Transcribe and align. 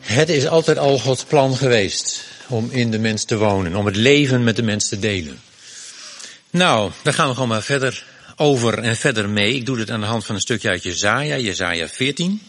Het 0.00 0.28
is 0.28 0.46
altijd 0.46 0.78
al 0.78 0.98
Gods 0.98 1.24
plan 1.24 1.56
geweest 1.56 2.24
om 2.48 2.70
in 2.70 2.90
de 2.90 2.98
mens 2.98 3.24
te 3.24 3.36
wonen, 3.36 3.74
om 3.74 3.86
het 3.86 3.96
leven 3.96 4.44
met 4.44 4.56
de 4.56 4.62
mens 4.62 4.88
te 4.88 4.98
delen. 4.98 5.40
Nou, 6.50 6.90
daar 7.02 7.14
gaan 7.14 7.28
we 7.28 7.34
gewoon 7.34 7.48
maar 7.48 7.62
verder 7.62 8.04
over 8.36 8.78
en 8.78 8.96
verder 8.96 9.28
mee. 9.28 9.54
Ik 9.54 9.66
doe 9.66 9.76
dit 9.76 9.90
aan 9.90 10.00
de 10.00 10.06
hand 10.06 10.24
van 10.24 10.34
een 10.34 10.40
stukje 10.40 10.68
uit 10.68 10.82
Jezaja, 10.82 11.36
Jezaja 11.36 11.88
14. 11.88 12.40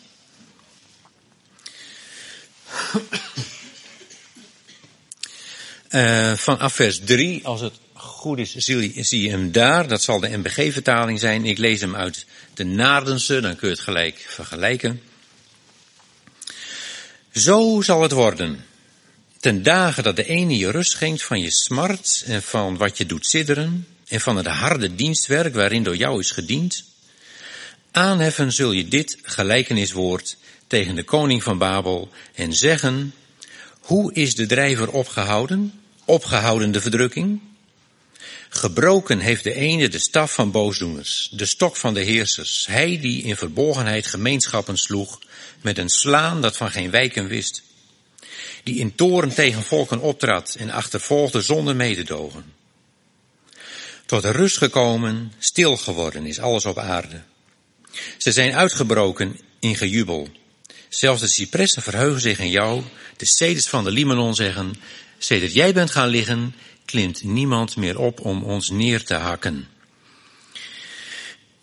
Uh, 5.90 6.34
vanaf 6.34 6.74
vers 6.74 7.00
3, 7.00 7.46
als 7.46 7.62
het 7.62 7.74
goed 7.94 8.38
is, 8.38 8.52
zie, 8.52 9.22
je 9.22 9.30
hem 9.30 9.52
daar. 9.52 9.88
Dat 9.88 10.04
zal 10.04 10.20
de 10.20 10.38
MBG-vertaling 10.38 11.20
zijn. 11.20 11.46
Ik 11.46 11.58
lees 11.58 11.82
hem 11.82 11.96
uit 11.96 12.26
de 12.54 12.64
Naardense, 12.64 13.40
dan 13.40 13.56
kun 13.56 13.68
je 13.68 13.74
het 13.74 13.84
gelijk 13.84 14.26
vergelijken. 14.28 15.02
Zo 17.32 17.82
zal 17.82 18.02
het 18.02 18.12
worden. 18.12 18.66
Ten 19.40 19.64
dagen 19.64 20.04
dat 20.04 20.16
de 20.16 20.26
ene 20.26 20.58
je 20.58 20.72
rust 20.72 20.92
schenkt 20.92 21.24
van 21.24 21.40
je 21.40 21.52
smart 21.52 22.24
en 22.26 22.44
van 22.44 22.78
wat 22.78 22.98
je 22.98 23.06
doet 23.06 23.26
sidderen 23.26 23.88
en 24.08 24.22
van 24.22 24.38
het 24.38 24.48
harde 24.48 24.96
dienstwerk 24.96 25.54
waarin 25.54 25.84
door 25.84 25.96
jou 25.96 26.20
is 26.20 26.32
gediend. 26.32 26.84
Aanheffen 27.92 28.52
zul 28.52 28.72
je 28.72 28.88
dit 28.88 29.18
gelijkeniswoord 29.22 30.38
tegen 30.68 30.96
de 30.96 31.04
koning 31.04 31.44
van 31.44 31.58
Babel 31.58 32.10
en 32.34 32.54
zeggen, 32.54 33.14
hoe 33.80 34.14
is 34.14 34.36
de 34.36 34.46
drijver 34.46 34.92
opgehouden? 34.92 35.82
Opgehouden 36.06 36.72
de 36.72 36.82
verdrukking? 36.82 37.42
Gebroken 38.50 39.20
heeft 39.20 39.44
de 39.44 39.54
ene 39.54 39.88
de 39.88 40.00
staf 40.00 40.34
van 40.34 40.52
boosdoeners, 40.52 41.30
de 41.32 41.46
stok 41.46 41.76
van 41.76 41.94
de 41.94 42.02
heersers, 42.02 42.66
hij 42.68 43.00
die 43.00 43.24
in 43.24 43.36
verborgenheid 43.36 44.08
gemeenschappen 44.08 44.78
sloeg, 44.78 45.20
met 45.62 45.78
een 45.78 45.90
slaan 45.90 46.42
dat 46.42 46.58
van 46.58 46.72
geen 46.72 46.92
wijken 46.92 47.28
wist, 47.28 47.64
die 48.64 48.80
in 48.80 48.96
toren 48.96 49.34
tegen 49.34 49.64
volken 49.64 50.00
optrad 50.00 50.56
en 50.60 50.70
achtervolgde 50.70 51.42
zonder 51.42 51.76
mededogen. 51.76 52.54
Tot 54.06 54.26
rust 54.26 54.58
gekomen, 54.58 55.34
stil 55.40 55.78
geworden 55.78 56.26
is 56.26 56.40
alles 56.40 56.66
op 56.66 56.78
aarde. 56.78 57.22
Ze 58.18 58.32
zijn 58.32 58.56
uitgebroken 58.56 59.40
in 59.60 59.76
gejubel. 59.76 60.30
Zelfs 60.96 61.22
de 61.22 61.28
cipressen 61.28 61.82
verheugen 61.82 62.22
zich 62.22 62.40
in 62.40 62.50
jou, 62.50 62.84
de 63.18 63.26
ceders 63.26 63.68
van 63.68 63.84
de 63.84 63.92
Limanon 63.92 64.36
zeggen, 64.36 64.76
sedert 65.18 65.54
jij 65.54 65.74
bent 65.74 65.92
gaan 65.92 66.08
liggen, 66.08 66.56
klimt 66.86 67.24
niemand 67.24 67.76
meer 67.76 68.00
op 68.00 68.20
om 68.20 68.44
ons 68.44 68.70
neer 68.70 69.04
te 69.04 69.14
hakken. 69.14 69.68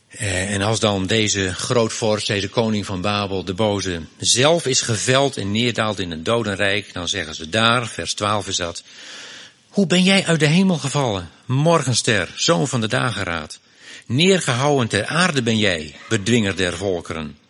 Eh, 0.09 0.55
en 0.55 0.63
als 0.63 0.81
dan 0.81 1.07
deze 1.07 1.55
grootvorst, 1.55 2.27
deze 2.27 2.49
koning 2.49 2.87
van 2.87 3.01
Babel, 3.01 3.45
de 3.45 3.55
boze, 3.55 4.01
zelf 4.19 4.67
is 4.67 4.81
geveld 4.81 5.37
en 5.37 5.51
neerdaalt 5.51 5.99
in 5.99 6.11
het 6.11 6.25
dodenrijk, 6.25 6.93
dan 6.93 7.09
zeggen 7.09 7.35
ze 7.35 7.49
daar, 7.49 7.87
vers 7.87 8.15
12 8.15 8.49
is 8.49 8.57
dat, 8.57 8.83
hoe 9.69 9.87
ben 9.87 10.03
jij 10.03 10.27
uit 10.27 10.41
de 10.41 10.47
hemel 10.47 10.79
gevallen, 10.79 11.31
morgenster, 11.47 12.33
zoon 12.37 12.69
van 12.69 12.81
de 12.81 12.89
dageraad? 12.89 13.59
Neergehouden 14.07 14.89
ter 14.89 15.07
aarde 15.07 15.43
ben 15.43 15.59
jij, 15.59 15.95
bedwinger 16.09 16.57
der 16.57 16.77
volkeren. 16.77 17.41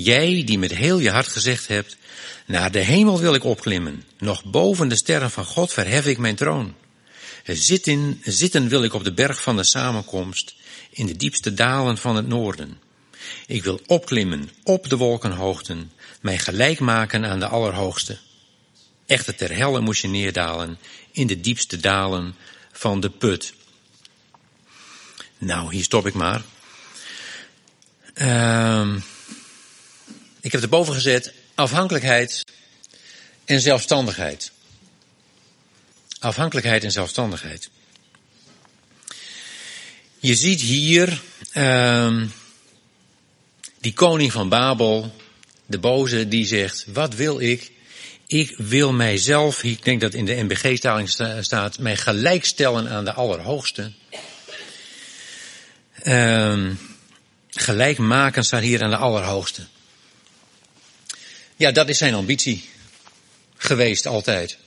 Jij 0.00 0.44
die 0.44 0.58
met 0.58 0.74
heel 0.74 0.98
je 0.98 1.10
hart 1.10 1.28
gezegd 1.28 1.68
hebt, 1.68 1.96
naar 2.46 2.70
de 2.70 2.78
hemel 2.78 3.20
wil 3.20 3.34
ik 3.34 3.44
opklimmen, 3.44 4.04
nog 4.18 4.44
boven 4.44 4.88
de 4.88 4.96
sterren 4.96 5.30
van 5.30 5.44
God 5.44 5.72
verhef 5.72 6.06
ik 6.06 6.18
mijn 6.18 6.36
troon. 6.36 6.74
Zitten, 8.22 8.68
wil 8.68 8.84
ik 8.84 8.94
op 8.94 9.04
de 9.04 9.12
berg 9.12 9.42
van 9.42 9.56
de 9.56 9.64
samenkomst, 9.64 10.54
in 10.90 11.06
de 11.06 11.16
diepste 11.16 11.54
dalen 11.54 11.98
van 11.98 12.16
het 12.16 12.26
noorden. 12.26 12.80
Ik 13.46 13.64
wil 13.64 13.80
opklimmen 13.86 14.50
op 14.62 14.88
de 14.88 14.96
wolkenhoogten, 14.96 15.92
mij 16.20 16.38
gelijk 16.38 16.80
maken 16.80 17.24
aan 17.24 17.40
de 17.40 17.46
Allerhoogste. 17.46 18.18
Echter 19.06 19.34
ter 19.34 19.56
helle 19.56 19.80
moest 19.80 20.02
je 20.02 20.08
neerdalen 20.08 20.78
in 21.12 21.26
de 21.26 21.40
diepste 21.40 21.76
dalen 21.76 22.34
van 22.72 23.00
de 23.00 23.10
put. 23.10 23.52
Nou, 25.38 25.74
hier 25.74 25.84
stop 25.84 26.06
ik 26.06 26.14
maar. 26.14 26.42
Uh, 28.14 28.96
ik 30.48 30.54
heb 30.54 30.62
erboven 30.62 30.94
gezet 30.94 31.32
afhankelijkheid 31.54 32.44
en 33.44 33.60
zelfstandigheid. 33.60 34.52
Afhankelijkheid 36.18 36.84
en 36.84 36.90
zelfstandigheid. 36.90 37.70
Je 40.18 40.34
ziet 40.34 40.60
hier 40.60 41.20
uh, 41.54 42.22
die 43.80 43.92
koning 43.92 44.32
van 44.32 44.48
Babel, 44.48 45.14
de 45.66 45.78
boze, 45.78 46.28
die 46.28 46.46
zegt, 46.46 46.84
wat 46.92 47.14
wil 47.14 47.40
ik? 47.40 47.70
Ik 48.26 48.54
wil 48.56 48.92
mijzelf, 48.92 49.62
ik 49.62 49.84
denk 49.84 50.00
dat 50.00 50.14
in 50.14 50.24
de 50.24 50.34
NBG-staling 50.34 51.08
staat, 51.40 51.78
mij 51.78 51.96
gelijkstellen 51.96 52.88
aan 52.88 53.04
de 53.04 53.12
Allerhoogste. 53.12 53.92
Uh, 56.02 56.70
gelijk 57.50 57.98
maken 57.98 58.44
staat 58.44 58.62
hier 58.62 58.82
aan 58.82 58.90
de 58.90 58.96
Allerhoogste. 58.96 59.66
Ja, 61.58 61.72
dat 61.72 61.88
is 61.88 61.98
zijn 61.98 62.14
ambitie 62.14 62.68
geweest 63.56 64.06
altijd. 64.06 64.58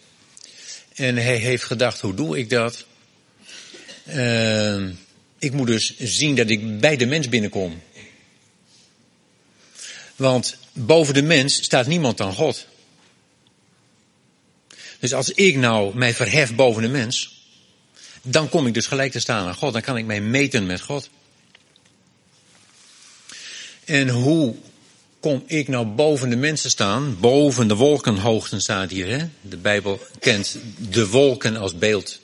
En 0.94 1.16
hij 1.16 1.36
heeft 1.36 1.64
gedacht, 1.64 2.02
hoe 2.02 2.14
doe 2.14 2.38
ik 2.38 2.50
dat? 2.50 2.86
Uh, 4.08 4.90
ik 5.40 5.52
moet 5.52 5.68
dus 5.68 5.98
zien 5.98 6.36
dat 6.36 6.50
ik 6.50 6.80
bij 6.80 6.98
de 6.98 7.06
mens 7.06 7.30
binnenkom. 7.30 7.82
Want 10.16 10.58
boven 10.74 11.14
de 11.14 11.22
mens 11.22 11.64
staat 11.64 11.88
niemand 11.88 12.18
dan 12.18 12.34
God. 12.34 12.68
Dus 15.00 15.14
als 15.14 15.30
ik 15.30 15.56
nou 15.56 15.98
mij 15.98 16.14
verhef 16.14 16.56
boven 16.56 16.82
de 16.82 16.90
mens, 16.90 17.46
dan 18.22 18.50
kom 18.50 18.68
ik 18.68 18.74
dus 18.74 18.88
gelijk 18.88 19.12
te 19.12 19.20
staan 19.20 19.48
aan 19.48 19.56
God. 19.56 19.74
Dan 19.74 19.82
kan 19.82 19.98
ik 19.98 20.06
mij 20.06 20.22
meten 20.22 20.66
met 20.66 20.82
God. 20.82 21.10
En 23.86 24.10
hoe 24.10 24.56
kom 25.22 25.44
ik 25.46 25.68
nou 25.68 25.86
boven 25.86 26.30
de 26.30 26.36
mensen 26.36 26.70
staan? 26.70 27.18
Boven 27.20 27.68
de 27.68 27.76
wolkenhoogten 27.76 28.62
staat 28.62 28.90
hier. 28.90 29.08
Hè? 29.08 29.26
De 29.42 29.58
Bijbel 29.58 30.00
kent 30.20 30.58
de 30.78 31.08
wolken 31.08 31.58
als 31.58 31.78
beeld 31.78 32.20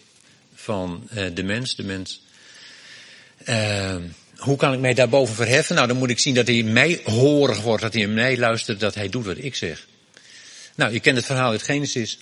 van 0.56 1.10
uh, 1.14 1.26
de 1.34 1.44
mens. 1.44 1.76
De 1.76 1.84
mens. 1.84 2.22
Uh, 3.46 3.96
hoe 4.38 4.58
kan 4.58 4.74
ik 4.74 4.80
mij 4.80 4.94
daarboven 4.94 5.36
verheffen? 5.36 5.76
Nou, 5.76 5.88
dan 5.88 5.98
moet 5.98 6.10
ik 6.10 6.20
zien 6.20 6.36
dat 6.36 6.48
hij 6.48 6.64
mij 6.64 7.02
horig 7.04 7.62
wordt, 7.62 7.82
dat 7.82 7.94
hij 7.94 8.02
in 8.02 8.14
mij 8.14 8.38
luistert, 8.38 8.80
dat 8.80 8.96
hij 8.96 9.10
doet 9.10 9.26
wat 9.26 9.38
ik 9.38 9.56
zeg. 9.56 9.88
Nou, 10.76 10.94
je 10.94 11.00
kent 11.00 11.18
het 11.18 11.26
verhaal 11.26 11.52
uit 11.52 11.64
Genesis. 11.64 12.18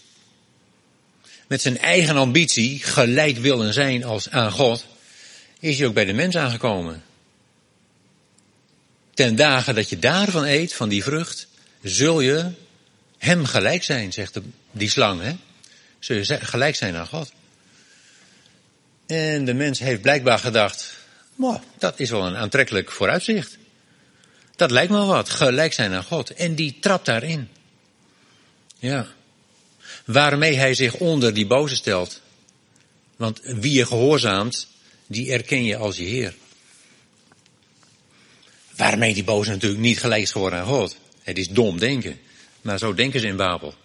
Met 1.48 1.62
zijn 1.62 1.78
eigen 1.78 2.16
ambitie, 2.16 2.80
gelijk 2.84 3.38
willen 3.38 3.74
zijn 3.74 4.04
als 4.04 4.30
aan 4.30 4.52
God, 4.52 4.86
is 5.60 5.78
hij 5.78 5.88
ook 5.88 5.94
bij 5.94 6.06
de 6.06 6.14
mens 6.14 6.38
aangekomen. 6.38 7.04
Ten 9.16 9.36
dagen 9.36 9.76
dat 9.76 9.90
je 9.90 10.00
daarvan 10.00 10.44
eet, 10.44 10.74
van 10.74 10.90
die 10.90 11.04
vrucht, 11.04 11.48
zul 11.82 12.22
je 12.22 12.52
hem 13.18 13.46
gelijk 13.46 13.84
zijn, 13.84 14.14
zegt 14.14 14.34
de, 14.34 14.42
die 14.72 14.90
slang. 14.90 15.22
Hè? 15.22 15.36
Zul 16.00 16.16
je 16.16 16.26
gelijk 16.26 16.76
zijn 16.76 16.96
aan 16.96 17.08
God. 17.08 17.32
En 19.06 19.46
de 19.46 19.54
mens 19.54 19.80
heeft 19.80 20.02
blijkbaar 20.02 20.40
gedacht, 20.40 20.94
wow, 21.36 21.62
dat 21.78 22.00
is 22.00 22.10
wel 22.10 22.26
een 22.26 22.36
aantrekkelijk 22.36 22.92
vooruitzicht. 22.92 23.58
Dat 24.56 24.72
lijkt 24.72 24.92
me 24.92 25.06
wat, 25.06 25.30
gelijk 25.30 25.74
zijn 25.74 25.94
aan 25.94 26.04
God. 26.04 26.30
En 26.30 26.56
die 26.56 26.78
trapt 26.80 27.06
daarin. 27.06 27.50
Ja. 28.78 29.08
Waarmee 30.06 30.56
hij 30.56 30.74
zich 30.74 30.94
onder 30.94 31.34
die 31.34 31.48
boze 31.48 31.76
stelt. 31.76 32.22
Want 33.16 33.40
wie 33.44 33.74
je 33.74 33.86
gehoorzaamt, 33.86 34.68
die 35.08 35.32
erken 35.32 35.64
je 35.64 35.78
als 35.78 35.98
je 35.98 36.04
Heer. 36.04 36.34
Waarmee 38.86 39.14
die 39.14 39.24
boze 39.24 39.50
natuurlijk 39.50 39.82
niet 39.82 40.00
gelijk 40.00 40.28
geworden 40.28 40.60
aan 40.60 40.66
God. 40.66 40.98
Het 41.24 41.38
is 41.38 41.48
dom 41.48 41.80
denken. 41.80 42.20
Maar 42.62 42.78
zo 42.78 42.94
denken 42.94 43.20
ze 43.20 43.28
in 43.28 43.36
Babel. 43.36 43.76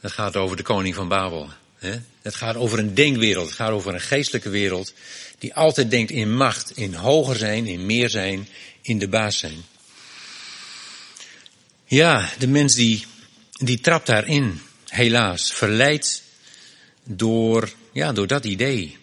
Het 0.00 0.12
gaat 0.12 0.36
over 0.36 0.56
de 0.56 0.62
koning 0.62 0.94
van 0.94 1.08
Babel. 1.08 1.48
Hè? 1.78 1.94
Het 2.22 2.34
gaat 2.34 2.56
over 2.56 2.78
een 2.78 2.94
denkwereld. 2.94 3.46
Het 3.46 3.54
gaat 3.54 3.70
over 3.70 3.94
een 3.94 4.00
geestelijke 4.00 4.48
wereld. 4.48 4.92
Die 5.38 5.54
altijd 5.54 5.90
denkt 5.90 6.10
in 6.10 6.36
macht, 6.36 6.76
in 6.76 6.94
hoger 6.94 7.36
zijn, 7.36 7.66
in 7.66 7.86
meer 7.86 8.10
zijn, 8.10 8.48
in 8.82 8.98
de 8.98 9.08
baas 9.08 9.38
zijn. 9.38 9.64
Ja, 11.84 12.30
de 12.38 12.48
mens 12.48 12.74
die, 12.74 13.04
die 13.52 13.80
trapt 13.80 14.06
daarin, 14.06 14.60
helaas, 14.88 15.52
verleid 15.52 16.22
door, 17.04 17.72
ja, 17.92 18.12
door 18.12 18.26
dat 18.26 18.44
idee. 18.44 18.96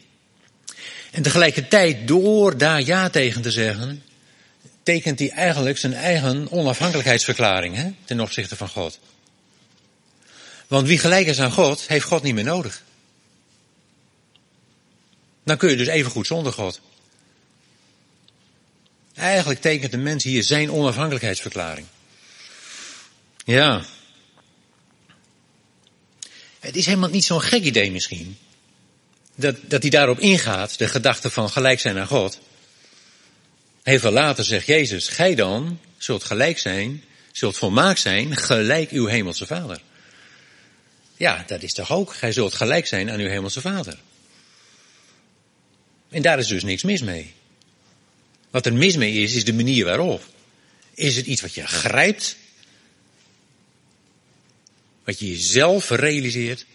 En 1.11 1.23
tegelijkertijd, 1.23 2.07
door 2.07 2.57
daar 2.57 2.81
ja 2.81 3.09
tegen 3.09 3.41
te 3.41 3.51
zeggen, 3.51 4.03
tekent 4.83 5.19
hij 5.19 5.29
eigenlijk 5.29 5.77
zijn 5.77 5.93
eigen 5.93 6.51
onafhankelijkheidsverklaring 6.51 7.75
hè, 7.75 7.91
ten 8.05 8.19
opzichte 8.19 8.55
van 8.55 8.69
God. 8.69 8.99
Want 10.67 10.87
wie 10.87 10.97
gelijk 10.97 11.27
is 11.27 11.39
aan 11.39 11.51
God, 11.51 11.87
heeft 11.87 12.05
God 12.05 12.23
niet 12.23 12.33
meer 12.33 12.43
nodig. 12.43 12.83
Dan 15.43 15.57
kun 15.57 15.69
je 15.69 15.75
dus 15.75 15.87
even 15.87 16.11
goed 16.11 16.27
zonder 16.27 16.53
God. 16.53 16.81
Eigenlijk 19.15 19.61
tekent 19.61 19.91
de 19.91 19.97
mens 19.97 20.23
hier 20.23 20.43
zijn 20.43 20.71
onafhankelijkheidsverklaring. 20.71 21.87
Ja. 23.45 23.83
Het 26.59 26.75
is 26.75 26.85
helemaal 26.85 27.09
niet 27.09 27.23
zo'n 27.23 27.41
gek 27.41 27.63
idee 27.63 27.91
misschien. 27.91 28.37
Dat, 29.35 29.55
dat 29.61 29.81
hij 29.81 29.91
daarop 29.91 30.19
ingaat, 30.19 30.77
de 30.77 30.87
gedachte 30.87 31.29
van 31.29 31.49
gelijk 31.49 31.79
zijn 31.79 31.97
aan 31.97 32.07
God. 32.07 32.39
Heel 33.83 33.99
veel 33.99 34.11
later 34.11 34.43
zegt 34.43 34.65
Jezus, 34.65 35.07
gij 35.07 35.35
dan 35.35 35.79
zult 35.97 36.23
gelijk 36.23 36.59
zijn, 36.59 37.03
zult 37.31 37.57
volmaakt 37.57 37.99
zijn, 37.99 38.37
gelijk 38.37 38.89
uw 38.89 39.05
hemelse 39.05 39.45
vader. 39.45 39.81
Ja, 41.17 41.43
dat 41.47 41.63
is 41.63 41.73
toch 41.73 41.91
ook, 41.91 42.13
gij 42.13 42.31
zult 42.31 42.53
gelijk 42.53 42.87
zijn 42.87 43.11
aan 43.11 43.19
uw 43.19 43.27
hemelse 43.27 43.61
vader. 43.61 43.99
En 46.09 46.21
daar 46.21 46.39
is 46.39 46.47
dus 46.47 46.63
niks 46.63 46.83
mis 46.83 47.01
mee. 47.01 47.33
Wat 48.49 48.65
er 48.65 48.73
mis 48.73 48.95
mee 48.95 49.13
is, 49.13 49.33
is 49.33 49.45
de 49.45 49.53
manier 49.53 49.85
waarop. 49.85 50.23
Is 50.93 51.15
het 51.15 51.25
iets 51.25 51.41
wat 51.41 51.53
je 51.53 51.67
grijpt? 51.67 52.37
Wat 55.03 55.19
je 55.19 55.29
jezelf 55.29 55.89
realiseert? 55.89 56.65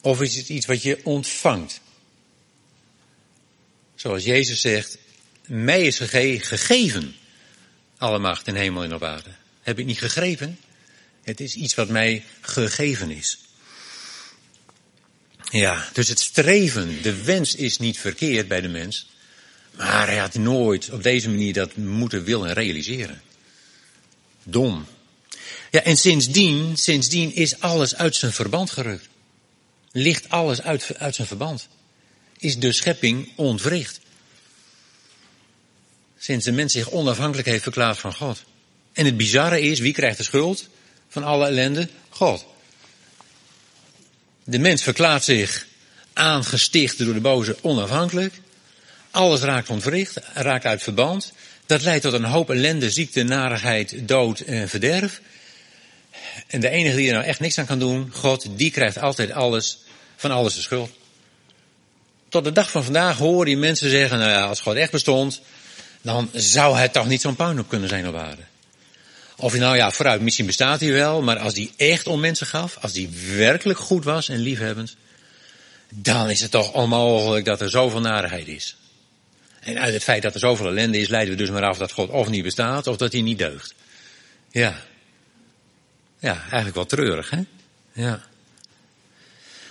Of 0.00 0.20
is 0.22 0.36
het 0.36 0.48
iets 0.48 0.66
wat 0.66 0.82
je 0.82 1.00
ontvangt? 1.04 1.80
Zoals 3.94 4.24
Jezus 4.24 4.60
zegt, 4.60 4.98
mij 5.48 5.82
is 5.82 5.98
gegeven 5.98 7.14
alle 7.98 8.18
macht 8.18 8.46
in 8.46 8.54
hemel 8.54 8.82
en 8.82 8.94
op 8.94 9.02
aarde. 9.02 9.30
Heb 9.62 9.78
ik 9.78 9.86
niet 9.86 9.98
gegrepen? 9.98 10.58
Het 11.22 11.40
is 11.40 11.54
iets 11.54 11.74
wat 11.74 11.88
mij 11.88 12.24
gegeven 12.40 13.10
is. 13.10 13.38
Ja, 15.50 15.88
dus 15.92 16.08
het 16.08 16.20
streven, 16.20 17.02
de 17.02 17.22
wens 17.22 17.54
is 17.54 17.78
niet 17.78 17.98
verkeerd 17.98 18.48
bij 18.48 18.60
de 18.60 18.68
mens. 18.68 19.08
Maar 19.76 20.06
hij 20.06 20.16
had 20.16 20.34
nooit 20.34 20.90
op 20.90 21.02
deze 21.02 21.28
manier 21.28 21.52
dat 21.52 21.76
moeten 21.76 22.24
willen 22.24 22.52
realiseren. 22.52 23.22
Dom. 24.42 24.86
Ja, 25.70 25.82
en 25.82 25.96
sindsdien, 25.96 26.76
sindsdien 26.76 27.34
is 27.34 27.60
alles 27.60 27.94
uit 27.94 28.16
zijn 28.16 28.32
verband 28.32 28.70
gerukt. 28.70 29.08
Ligt 29.92 30.28
alles 30.28 30.62
uit, 30.62 30.98
uit 30.98 31.14
zijn 31.14 31.26
verband. 31.26 31.68
Is 32.38 32.58
de 32.58 32.72
schepping 32.72 33.32
ontwricht. 33.36 34.00
Sinds 36.18 36.44
de 36.44 36.52
mens 36.52 36.72
zich 36.72 36.90
onafhankelijk 36.90 37.48
heeft 37.48 37.62
verklaard 37.62 37.98
van 37.98 38.14
God. 38.14 38.42
En 38.92 39.04
het 39.04 39.16
bizarre 39.16 39.60
is, 39.60 39.78
wie 39.78 39.92
krijgt 39.92 40.16
de 40.16 40.24
schuld 40.24 40.68
van 41.08 41.24
alle 41.24 41.46
ellende? 41.46 41.88
God. 42.08 42.44
De 44.44 44.58
mens 44.58 44.82
verklaart 44.82 45.24
zich 45.24 45.66
aangesticht 46.12 46.98
door 46.98 47.14
de 47.14 47.20
boze 47.20 47.56
onafhankelijk. 47.60 48.34
Alles 49.10 49.40
raakt 49.40 49.70
ontwricht, 49.70 50.18
raakt 50.34 50.64
uit 50.64 50.82
verband. 50.82 51.32
Dat 51.66 51.82
leidt 51.82 52.02
tot 52.02 52.12
een 52.12 52.24
hoop 52.24 52.50
ellende, 52.50 52.90
ziekte, 52.90 53.22
narigheid, 53.22 54.08
dood 54.08 54.40
en 54.40 54.68
verderf. 54.68 55.20
En 56.46 56.60
de 56.60 56.68
enige 56.68 56.96
die 56.96 57.06
er 57.06 57.14
nou 57.14 57.26
echt 57.26 57.40
niks 57.40 57.58
aan 57.58 57.66
kan 57.66 57.78
doen, 57.78 58.10
God, 58.12 58.46
die 58.56 58.70
krijgt 58.70 58.98
altijd 58.98 59.32
alles, 59.32 59.78
van 60.16 60.30
alles 60.30 60.54
de 60.54 60.60
schuld. 60.60 60.90
Tot 62.28 62.44
de 62.44 62.52
dag 62.52 62.70
van 62.70 62.84
vandaag 62.84 63.16
hoor 63.16 63.48
je 63.48 63.56
mensen 63.56 63.90
zeggen, 63.90 64.18
nou 64.18 64.30
ja, 64.30 64.46
als 64.46 64.60
God 64.60 64.76
echt 64.76 64.90
bestond, 64.90 65.40
dan 66.02 66.30
zou 66.32 66.78
het 66.78 66.92
toch 66.92 67.06
niet 67.06 67.20
zo'n 67.20 67.36
puinhoop 67.36 67.68
kunnen 67.68 67.88
zijn 67.88 68.08
op 68.08 68.16
aarde. 68.16 68.42
Of 69.36 69.52
je 69.52 69.58
nou 69.58 69.76
ja, 69.76 69.90
vooruit, 69.90 70.20
misschien 70.20 70.46
bestaat 70.46 70.80
hij 70.80 70.92
wel, 70.92 71.22
maar 71.22 71.38
als 71.38 71.54
die 71.54 71.72
echt 71.76 72.06
om 72.06 72.20
mensen 72.20 72.46
gaf, 72.46 72.78
als 72.80 72.92
die 72.92 73.08
werkelijk 73.36 73.78
goed 73.78 74.04
was 74.04 74.28
en 74.28 74.38
liefhebbend, 74.38 74.96
dan 75.88 76.30
is 76.30 76.40
het 76.40 76.50
toch 76.50 76.72
onmogelijk 76.72 77.44
dat 77.44 77.60
er 77.60 77.70
zoveel 77.70 78.00
narigheid 78.00 78.48
is. 78.48 78.76
En 79.60 79.78
uit 79.78 79.92
het 79.92 80.02
feit 80.02 80.22
dat 80.22 80.34
er 80.34 80.40
zoveel 80.40 80.66
ellende 80.66 80.98
is, 80.98 81.08
leiden 81.08 81.36
we 81.36 81.40
dus 81.40 81.50
maar 81.50 81.64
af 81.64 81.78
dat 81.78 81.92
God 81.92 82.10
of 82.10 82.28
niet 82.28 82.42
bestaat, 82.42 82.86
of 82.86 82.96
dat 82.96 83.12
hij 83.12 83.20
niet 83.20 83.38
deugt. 83.38 83.74
Ja. 84.50 84.76
Ja, 86.18 86.40
eigenlijk 86.40 86.74
wel 86.74 86.86
treurig, 86.86 87.30
hè? 87.30 87.40
Ja. 87.92 88.27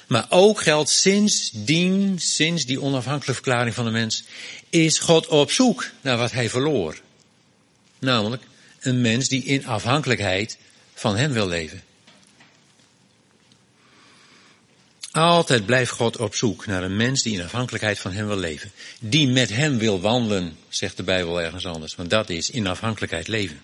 Maar 0.07 0.25
ook 0.29 0.61
geldt 0.61 0.89
sindsdien, 0.89 2.19
sinds 2.19 2.65
die 2.65 2.81
onafhankelijke 2.81 3.33
verklaring 3.33 3.75
van 3.75 3.85
de 3.85 3.91
mens, 3.91 4.23
is 4.69 4.99
God 4.99 5.27
op 5.27 5.51
zoek 5.51 5.89
naar 6.01 6.17
wat 6.17 6.31
hij 6.31 6.49
verloor. 6.49 7.01
Namelijk 7.99 8.43
een 8.79 9.01
mens 9.01 9.27
die 9.27 9.43
in 9.43 9.65
afhankelijkheid 9.65 10.57
van 10.93 11.15
hem 11.15 11.31
wil 11.31 11.47
leven. 11.47 11.83
Altijd 15.11 15.65
blijft 15.65 15.91
God 15.91 16.17
op 16.17 16.35
zoek 16.35 16.65
naar 16.65 16.83
een 16.83 16.95
mens 16.95 17.23
die 17.23 17.33
in 17.33 17.43
afhankelijkheid 17.43 17.99
van 17.99 18.11
hem 18.11 18.27
wil 18.27 18.37
leven. 18.37 18.71
Die 18.99 19.27
met 19.27 19.49
hem 19.49 19.77
wil 19.77 20.01
wandelen, 20.01 20.57
zegt 20.69 20.97
de 20.97 21.03
Bijbel 21.03 21.41
ergens 21.41 21.65
anders. 21.65 21.95
Want 21.95 22.09
dat 22.09 22.29
is 22.29 22.49
in 22.49 22.67
afhankelijkheid 22.67 23.27
leven. 23.27 23.61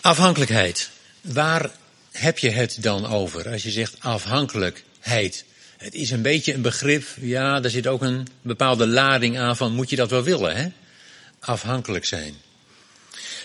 Afhankelijkheid. 0.00 0.90
Waar 1.20 1.70
heb 2.18 2.38
je 2.38 2.50
het 2.50 2.82
dan 2.82 3.06
over 3.06 3.48
als 3.48 3.62
je 3.62 3.70
zegt 3.70 3.96
afhankelijkheid? 3.98 5.44
Het 5.76 5.94
is 5.94 6.10
een 6.10 6.22
beetje 6.22 6.54
een 6.54 6.62
begrip, 6.62 7.04
ja, 7.20 7.60
daar 7.60 7.70
zit 7.70 7.86
ook 7.86 8.02
een 8.02 8.26
bepaalde 8.42 8.86
lading 8.86 9.38
aan 9.38 9.56
van 9.56 9.74
moet 9.74 9.90
je 9.90 9.96
dat 9.96 10.10
wel 10.10 10.22
willen, 10.22 10.56
hè? 10.56 10.68
Afhankelijk 11.38 12.04
zijn. 12.04 12.34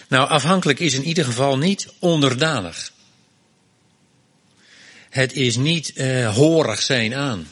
Nou, 0.07 0.29
afhankelijk 0.29 0.79
is 0.79 0.93
in 0.93 1.03
ieder 1.03 1.25
geval 1.25 1.57
niet 1.57 1.87
onderdanig. 1.99 2.91
Het 5.09 5.33
is 5.33 5.55
niet 5.55 5.91
uh, 5.95 6.35
horig 6.35 6.81
zijn 6.81 7.15
aan. 7.15 7.47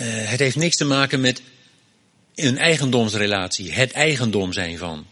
Uh, 0.00 0.06
het 0.28 0.38
heeft 0.38 0.56
niks 0.56 0.76
te 0.76 0.84
maken 0.84 1.20
met 1.20 1.42
een 2.34 2.58
eigendomsrelatie, 2.58 3.72
het 3.72 3.92
eigendom 3.92 4.52
zijn 4.52 4.78
van. 4.78 5.06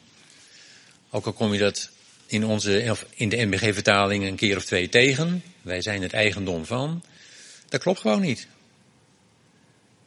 Ook 1.10 1.26
al 1.26 1.32
kom 1.32 1.52
je 1.52 1.58
dat 1.58 1.90
in, 2.26 2.44
onze, 2.44 2.96
in 3.14 3.28
de 3.28 3.44
MBG-vertaling 3.44 4.24
een 4.24 4.36
keer 4.36 4.56
of 4.56 4.64
twee 4.64 4.88
tegen. 4.88 5.42
Wij 5.62 5.82
zijn 5.82 6.02
het 6.02 6.12
eigendom 6.12 6.66
van. 6.66 7.02
Dat 7.68 7.82
klopt 7.82 8.00
gewoon 8.00 8.20
niet. 8.20 8.46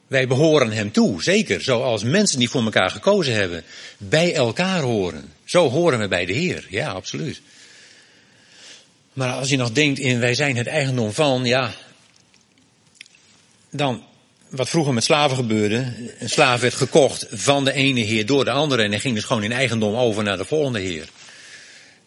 Wij 0.08 0.28
behoren 0.28 0.72
hem 0.72 0.92
toe, 0.92 1.24
zeker. 1.24 1.62
Zoals 1.62 2.04
mensen 2.04 2.40
die 2.40 2.50
voor 2.50 2.64
elkaar 2.64 2.90
gekozen 2.92 3.34
hebben, 3.34 3.64
bij 3.98 4.36
elkaar 4.36 4.82
horen. 4.82 5.34
Zo 5.44 5.70
horen 5.70 6.00
we 6.00 6.08
bij 6.08 6.26
de 6.26 6.34
Heer. 6.34 6.66
Ja, 6.70 6.90
absoluut. 6.90 7.42
Maar 9.14 9.34
als 9.34 9.50
je 9.50 9.58
nog 9.58 9.72
denkt 9.72 10.00
in 10.00 10.20
wij 10.20 10.34
zijn 10.34 10.58
het 10.58 10.68
eigendom 10.68 11.12
van, 11.12 11.46
ja, 11.46 11.74
dan 13.72 14.04
wat 14.50 14.70
vroeger 14.70 14.94
met 14.94 15.04
slaven 15.04 15.38
gebeurde, 15.38 15.94
een 16.20 16.30
slaaf 16.30 16.62
werd 16.62 16.74
gekocht 16.74 17.28
van 17.32 17.66
de 17.66 17.74
ene 17.74 18.00
heer 18.00 18.26
door 18.26 18.46
de 18.46 18.52
andere 18.52 18.84
en 18.84 18.92
hij 18.92 19.00
ging 19.00 19.16
dus 19.16 19.24
gewoon 19.24 19.44
in 19.44 19.52
eigendom 19.52 19.96
over 19.96 20.24
naar 20.24 20.38
de 20.38 20.46
volgende 20.46 20.80
heer. 20.80 21.10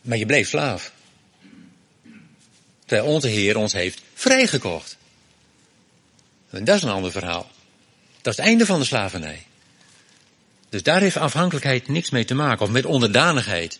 Maar 0.02 0.18
je 0.18 0.26
bleef 0.26 0.48
slaaf. 0.48 0.92
Terwijl 2.86 3.08
onze 3.08 3.28
heer 3.28 3.56
ons 3.56 3.72
heeft 3.72 4.02
vrijgekocht. 4.14 4.96
En 6.50 6.64
dat 6.64 6.76
is 6.76 6.82
een 6.82 6.90
ander 6.90 7.12
verhaal. 7.12 7.50
Dat 8.20 8.32
is 8.32 8.38
het 8.38 8.46
einde 8.46 8.66
van 8.66 8.78
de 8.78 8.84
slavernij. 8.84 9.46
Dus 10.68 10.82
daar 10.82 11.00
heeft 11.00 11.16
afhankelijkheid 11.16 11.88
niks 11.88 12.10
mee 12.10 12.24
te 12.24 12.34
maken. 12.34 12.64
Of 12.64 12.72
met 12.72 12.84
onderdanigheid. 12.84 13.78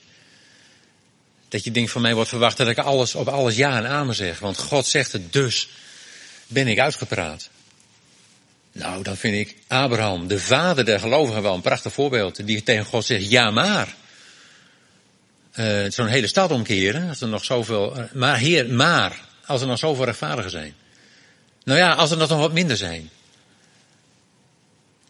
Dat 1.49 1.65
je 1.65 1.71
denkt 1.71 1.91
van 1.91 2.03
mij 2.03 2.15
wordt 2.15 2.29
verwacht 2.29 2.57
dat 2.57 2.69
ik 2.69 2.79
alles 2.79 3.15
op 3.15 3.29
alles 3.29 3.57
ja 3.57 3.77
en 3.77 3.87
amen 3.87 4.15
zeg. 4.15 4.39
Want 4.39 4.59
God 4.59 4.87
zegt 4.87 5.13
het, 5.13 5.33
dus 5.33 5.69
ben 6.47 6.69
ik 6.69 6.79
uitgepraat. 6.79 7.49
Nou, 8.73 9.03
dan 9.03 9.17
vind 9.17 9.49
ik 9.49 9.57
Abraham, 9.67 10.27
de 10.27 10.39
vader 10.39 10.85
der 10.85 11.01
gelovigen, 11.01 11.43
wel 11.43 11.55
een 11.55 11.61
prachtig 11.61 11.93
voorbeeld. 11.93 12.47
Die 12.47 12.63
tegen 12.63 12.85
God 12.85 13.05
zegt, 13.05 13.31
ja 13.31 13.51
maar 13.51 13.95
uh, 15.55 15.91
zo'n 15.91 16.07
hele 16.07 16.27
stad 16.27 16.51
omkeren. 16.51 17.09
Als 17.09 17.21
er 17.21 17.29
nog 17.29 17.45
zoveel. 17.45 17.97
Eh, 17.97 18.13
maar, 18.13 18.37
heer, 18.37 18.71
maar, 18.71 19.21
als 19.47 19.61
er 19.61 19.67
nog 19.67 19.79
zoveel 19.79 20.05
rechtvaardigen 20.05 20.51
zijn. 20.51 20.75
Nou 21.65 21.79
ja, 21.79 21.93
als 21.93 22.11
er 22.11 22.17
nog 22.17 22.29
wat 22.29 22.53
minder 22.53 22.77
zijn. 22.77 23.11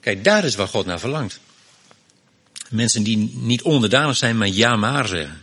Kijk, 0.01 0.25
daar 0.25 0.45
is 0.45 0.55
waar 0.55 0.69
God 0.69 0.87
naar 0.87 1.01
verlangt. 1.01 1.41
Mensen 2.69 3.03
die 3.03 3.17
niet 3.35 3.63
onderdanig 3.63 4.17
zijn, 4.17 4.39
maar 4.39 4.49
ja 4.49 4.77
maar 4.77 5.09
zeggen. 5.09 5.43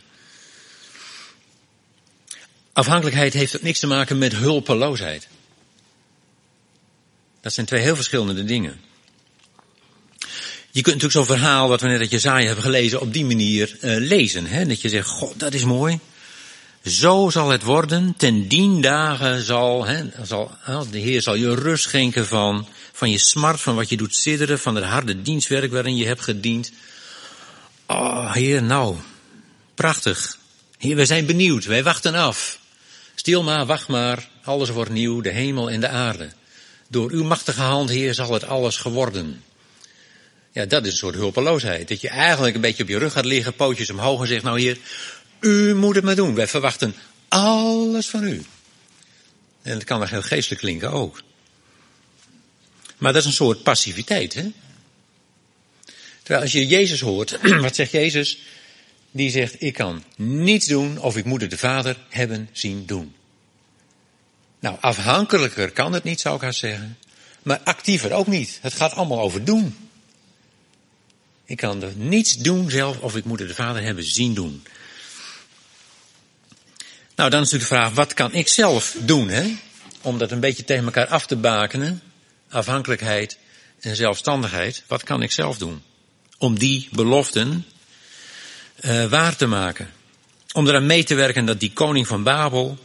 Afhankelijkheid 2.73 3.33
heeft 3.33 3.55
ook 3.55 3.61
niks 3.61 3.79
te 3.79 3.87
maken 3.87 4.17
met 4.17 4.35
hulpeloosheid. 4.35 5.27
Dat 7.41 7.53
zijn 7.53 7.65
twee 7.65 7.81
heel 7.81 7.95
verschillende 7.95 8.43
dingen. 8.43 8.81
Je 10.71 10.81
kunt 10.81 11.01
natuurlijk 11.01 11.27
zo'n 11.27 11.37
verhaal 11.37 11.67
wat 11.67 11.81
we 11.81 11.87
net 11.87 11.99
uit 11.99 12.11
Jezaja 12.11 12.45
hebben 12.45 12.63
gelezen 12.63 13.01
op 13.01 13.13
die 13.13 13.25
manier 13.25 13.77
uh, 13.81 13.95
lezen. 13.97 14.45
Hè? 14.45 14.65
Dat 14.65 14.81
je 14.81 14.89
zegt, 14.89 15.07
god, 15.07 15.39
dat 15.39 15.53
is 15.53 15.63
mooi. 15.63 15.99
Zo 16.83 17.29
zal 17.29 17.49
het 17.49 17.63
worden, 17.63 18.13
ten 18.17 18.47
dien 18.47 18.81
dagen 18.81 19.43
zal, 19.43 19.85
hè, 19.85 20.03
zal, 20.23 20.51
de 20.91 20.99
Heer 20.99 21.21
zal 21.21 21.35
je 21.35 21.55
rust 21.55 21.83
schenken 21.83 22.27
van, 22.27 22.67
van 22.93 23.11
je 23.11 23.17
smart, 23.17 23.61
van 23.61 23.75
wat 23.75 23.89
je 23.89 23.97
doet 23.97 24.15
sidderen, 24.15 24.59
van 24.59 24.75
het 24.75 24.83
harde 24.83 25.21
dienstwerk 25.21 25.71
waarin 25.71 25.95
je 25.95 26.05
hebt 26.05 26.21
gediend. 26.21 26.71
Oh, 27.85 28.33
Heer, 28.33 28.63
nou, 28.63 28.95
prachtig. 29.75 30.37
Heer, 30.77 30.95
wij 30.95 31.05
zijn 31.05 31.25
benieuwd, 31.25 31.65
wij 31.65 31.83
wachten 31.83 32.15
af. 32.15 32.59
Stil 33.15 33.43
maar, 33.43 33.65
wacht 33.65 33.87
maar, 33.87 34.29
alles 34.43 34.69
wordt 34.69 34.91
nieuw, 34.91 35.21
de 35.21 35.29
hemel 35.29 35.69
en 35.69 35.79
de 35.79 35.87
aarde. 35.87 36.29
Door 36.87 37.11
uw 37.11 37.23
machtige 37.23 37.61
hand, 37.61 37.89
Heer, 37.89 38.13
zal 38.13 38.33
het 38.33 38.47
alles 38.47 38.77
geworden. 38.77 39.43
Ja, 40.59 40.65
dat 40.65 40.85
is 40.85 40.91
een 40.91 40.97
soort 40.97 41.15
hulpeloosheid. 41.15 41.87
Dat 41.87 42.01
je 42.01 42.09
eigenlijk 42.09 42.55
een 42.55 42.61
beetje 42.61 42.83
op 42.83 42.89
je 42.89 42.97
rug 42.97 43.13
gaat 43.13 43.25
liggen, 43.25 43.53
pootjes 43.53 43.89
omhoog 43.89 44.21
en 44.21 44.27
zegt, 44.27 44.43
nou 44.43 44.61
Heer, 44.61 44.77
u 45.39 45.75
moet 45.75 45.95
het 45.95 46.03
maar 46.03 46.15
doen. 46.15 46.35
Wij 46.35 46.47
verwachten 46.47 46.95
alles 47.27 48.07
van 48.07 48.23
u. 48.23 48.45
En 49.61 49.73
dat 49.73 49.83
kan 49.83 49.99
wel 49.99 50.07
heel 50.07 50.21
geestelijk 50.21 50.61
klinken 50.61 50.91
ook. 50.91 51.21
Maar 52.97 53.13
dat 53.13 53.21
is 53.21 53.27
een 53.27 53.33
soort 53.33 53.63
passiviteit, 53.63 54.33
hè? 54.33 54.51
Terwijl 56.21 56.41
als 56.41 56.51
je 56.51 56.67
Jezus 56.67 56.99
hoort, 56.99 57.39
wat 57.61 57.75
zegt 57.75 57.91
Jezus? 57.91 58.39
Die 59.11 59.31
zegt, 59.31 59.61
ik 59.61 59.73
kan 59.73 60.03
niets 60.15 60.67
doen 60.67 60.97
of 60.97 61.17
ik 61.17 61.25
moet 61.25 61.41
het 61.41 61.49
de 61.49 61.57
Vader 61.57 61.97
hebben 62.09 62.49
zien 62.51 62.85
doen. 62.85 63.15
Nou, 64.59 64.77
afhankelijker 64.79 65.71
kan 65.71 65.93
het 65.93 66.03
niet, 66.03 66.19
zou 66.19 66.35
ik 66.35 66.41
haast 66.41 66.59
zeggen. 66.59 66.97
Maar 67.43 67.59
actiever 67.63 68.11
ook 68.11 68.27
niet. 68.27 68.59
Het 68.61 68.73
gaat 68.73 68.93
allemaal 68.93 69.21
over 69.21 69.43
doen. 69.43 69.88
Ik 71.49 71.57
kan 71.57 71.83
er 71.83 71.93
niets 71.95 72.37
doen 72.37 72.69
zelf 72.69 72.99
of 72.99 73.15
ik 73.15 73.23
moet 73.23 73.39
het 73.39 73.47
de 73.47 73.53
Vader 73.53 73.83
hebben 73.83 74.03
zien 74.03 74.33
doen. 74.33 74.63
Nou, 77.15 77.29
dan 77.29 77.41
is 77.41 77.51
natuurlijk 77.51 77.69
de 77.69 77.75
vraag, 77.75 77.93
wat 77.93 78.13
kan 78.13 78.33
ik 78.33 78.47
zelf 78.47 78.95
doen, 78.99 79.29
hè? 79.29 79.55
Om 80.01 80.17
dat 80.17 80.31
een 80.31 80.39
beetje 80.39 80.63
tegen 80.63 80.83
elkaar 80.83 81.07
af 81.07 81.25
te 81.25 81.35
bakenen. 81.35 82.01
Afhankelijkheid 82.49 83.37
en 83.79 83.95
zelfstandigheid. 83.95 84.83
Wat 84.87 85.03
kan 85.03 85.21
ik 85.21 85.31
zelf 85.31 85.57
doen? 85.57 85.81
Om 86.37 86.59
die 86.59 86.87
beloften 86.91 87.65
uh, 88.81 89.05
waar 89.05 89.35
te 89.35 89.45
maken. 89.45 89.89
Om 90.53 90.67
eraan 90.67 90.85
mee 90.85 91.03
te 91.03 91.15
werken 91.15 91.45
dat 91.45 91.59
die 91.59 91.73
koning 91.73 92.07
van 92.07 92.23
Babel, 92.23 92.77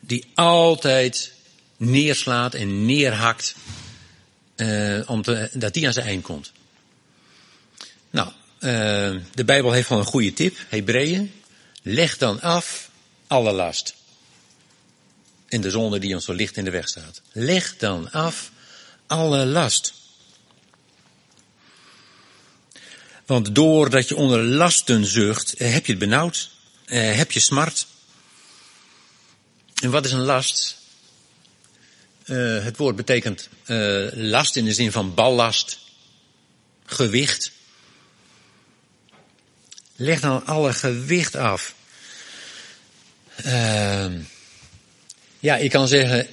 die 0.00 0.26
altijd 0.34 1.32
neerslaat 1.76 2.54
en 2.54 2.84
neerhakt, 2.84 3.54
uh, 4.56 5.10
om 5.10 5.22
te, 5.22 5.50
dat 5.52 5.74
die 5.74 5.86
aan 5.86 5.92
zijn 5.92 6.06
eind 6.06 6.22
komt. 6.22 6.52
Nou, 8.12 8.28
uh, 8.28 9.22
de 9.34 9.44
Bijbel 9.44 9.72
heeft 9.72 9.88
wel 9.88 9.98
een 9.98 10.04
goede 10.04 10.32
tip, 10.32 10.56
Hebreeën. 10.68 11.32
Leg 11.82 12.18
dan 12.18 12.40
af 12.40 12.90
alle 13.26 13.52
last. 13.52 13.94
En 15.48 15.60
de 15.60 15.70
zonde 15.70 15.98
die 15.98 16.14
ons 16.14 16.24
zo 16.24 16.32
licht 16.32 16.56
in 16.56 16.64
de 16.64 16.70
weg 16.70 16.88
staat. 16.88 17.22
Leg 17.32 17.76
dan 17.76 18.10
af 18.10 18.50
alle 19.06 19.46
last. 19.46 19.94
Want 23.26 23.54
doordat 23.54 24.08
je 24.08 24.16
onder 24.16 24.42
lasten 24.42 25.04
zucht, 25.04 25.54
eh, 25.54 25.72
heb 25.72 25.86
je 25.86 25.92
het 25.92 26.00
benauwd, 26.00 26.50
eh, 26.84 27.16
heb 27.16 27.32
je 27.32 27.40
smart. 27.40 27.86
En 29.82 29.90
wat 29.90 30.04
is 30.04 30.12
een 30.12 30.24
last? 30.24 30.80
Het 32.24 32.76
woord 32.76 32.96
betekent 32.96 33.48
last 34.12 34.56
in 34.56 34.64
de 34.64 34.72
zin 34.72 34.92
van 34.92 35.14
ballast, 35.14 35.78
gewicht. 36.86 37.51
Leg 40.02 40.20
dan 40.20 40.46
alle 40.46 40.72
gewicht 40.72 41.36
af. 41.36 41.74
Uh, 43.46 44.06
ja, 45.38 45.56
ik 45.56 45.70
kan 45.70 45.88
zeggen, 45.88 46.28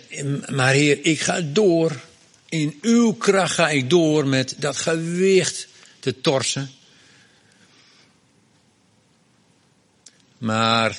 maar 0.47 0.73
Heer, 0.73 0.99
ik 1.01 1.21
ga 1.21 1.41
door. 1.41 1.99
In 2.49 2.77
uw 2.81 3.13
kracht 3.13 3.53
ga 3.53 3.69
ik 3.69 3.89
door 3.89 4.27
met 4.27 4.55
dat 4.57 4.77
gewicht 4.77 5.67
te 5.99 6.21
torsen. 6.21 6.71
Maar 10.38 10.97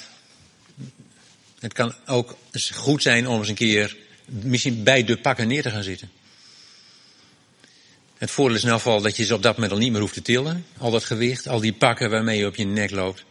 het 1.59 1.73
kan 1.73 1.95
ook 2.07 2.37
goed 2.75 3.03
zijn 3.03 3.29
om 3.29 3.39
eens 3.39 3.49
een 3.49 3.55
keer 3.55 3.97
misschien 4.25 4.83
bij 4.83 5.05
de 5.05 5.17
pakken 5.17 5.49
neer 5.49 5.63
te 5.63 5.71
gaan 5.71 5.83
zitten. 5.83 6.11
Het 8.21 8.31
voordeel 8.31 8.57
is 8.57 8.63
in 8.63 8.69
ieder 8.69 8.83
geval 8.83 9.03
dat 9.03 9.17
je 9.17 9.25
ze 9.25 9.35
op 9.35 9.43
dat 9.43 9.55
moment 9.55 9.73
al 9.73 9.79
niet 9.79 9.93
meer 9.93 10.01
hoeft 10.01 10.15
te 10.15 10.23
tillen. 10.23 10.67
Al 10.79 10.91
dat 10.91 11.05
gewicht, 11.05 11.49
al 11.49 11.61
die 11.61 11.73
pakken 11.73 12.11
waarmee 12.11 12.39
je 12.39 12.47
op 12.47 12.55
je 12.55 12.65
nek 12.65 12.91
loopt. 12.91 13.25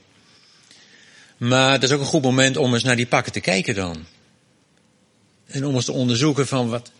Maar 1.37 1.71
het 1.71 1.83
is 1.83 1.91
ook 1.91 1.99
een 1.99 2.05
goed 2.05 2.21
moment 2.21 2.57
om 2.57 2.73
eens 2.73 2.83
naar 2.83 2.95
die 2.95 3.07
pakken 3.07 3.31
te 3.31 3.39
kijken 3.39 3.75
dan. 3.75 4.05
En 5.45 5.65
om 5.65 5.75
eens 5.75 5.85
te 5.85 5.91
onderzoeken 5.91 6.47
van 6.47 6.69
wat, 6.69 6.91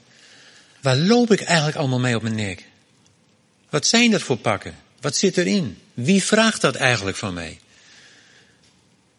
waar 0.82 0.98
loop 0.98 1.32
ik 1.32 1.42
eigenlijk 1.42 1.78
allemaal 1.78 2.00
mee 2.00 2.16
op 2.16 2.22
mijn 2.22 2.36
nek? 2.36 2.66
Wat 3.70 3.86
zijn 3.86 4.12
dat 4.12 4.22
voor 4.22 4.38
pakken? 4.38 4.76
Wat 5.02 5.16
zit 5.16 5.38
erin? 5.38 5.78
Wie 5.94 6.24
vraagt 6.24 6.62
dat 6.62 6.76
eigenlijk 6.76 7.18
van 7.18 7.34
mij? 7.34 7.60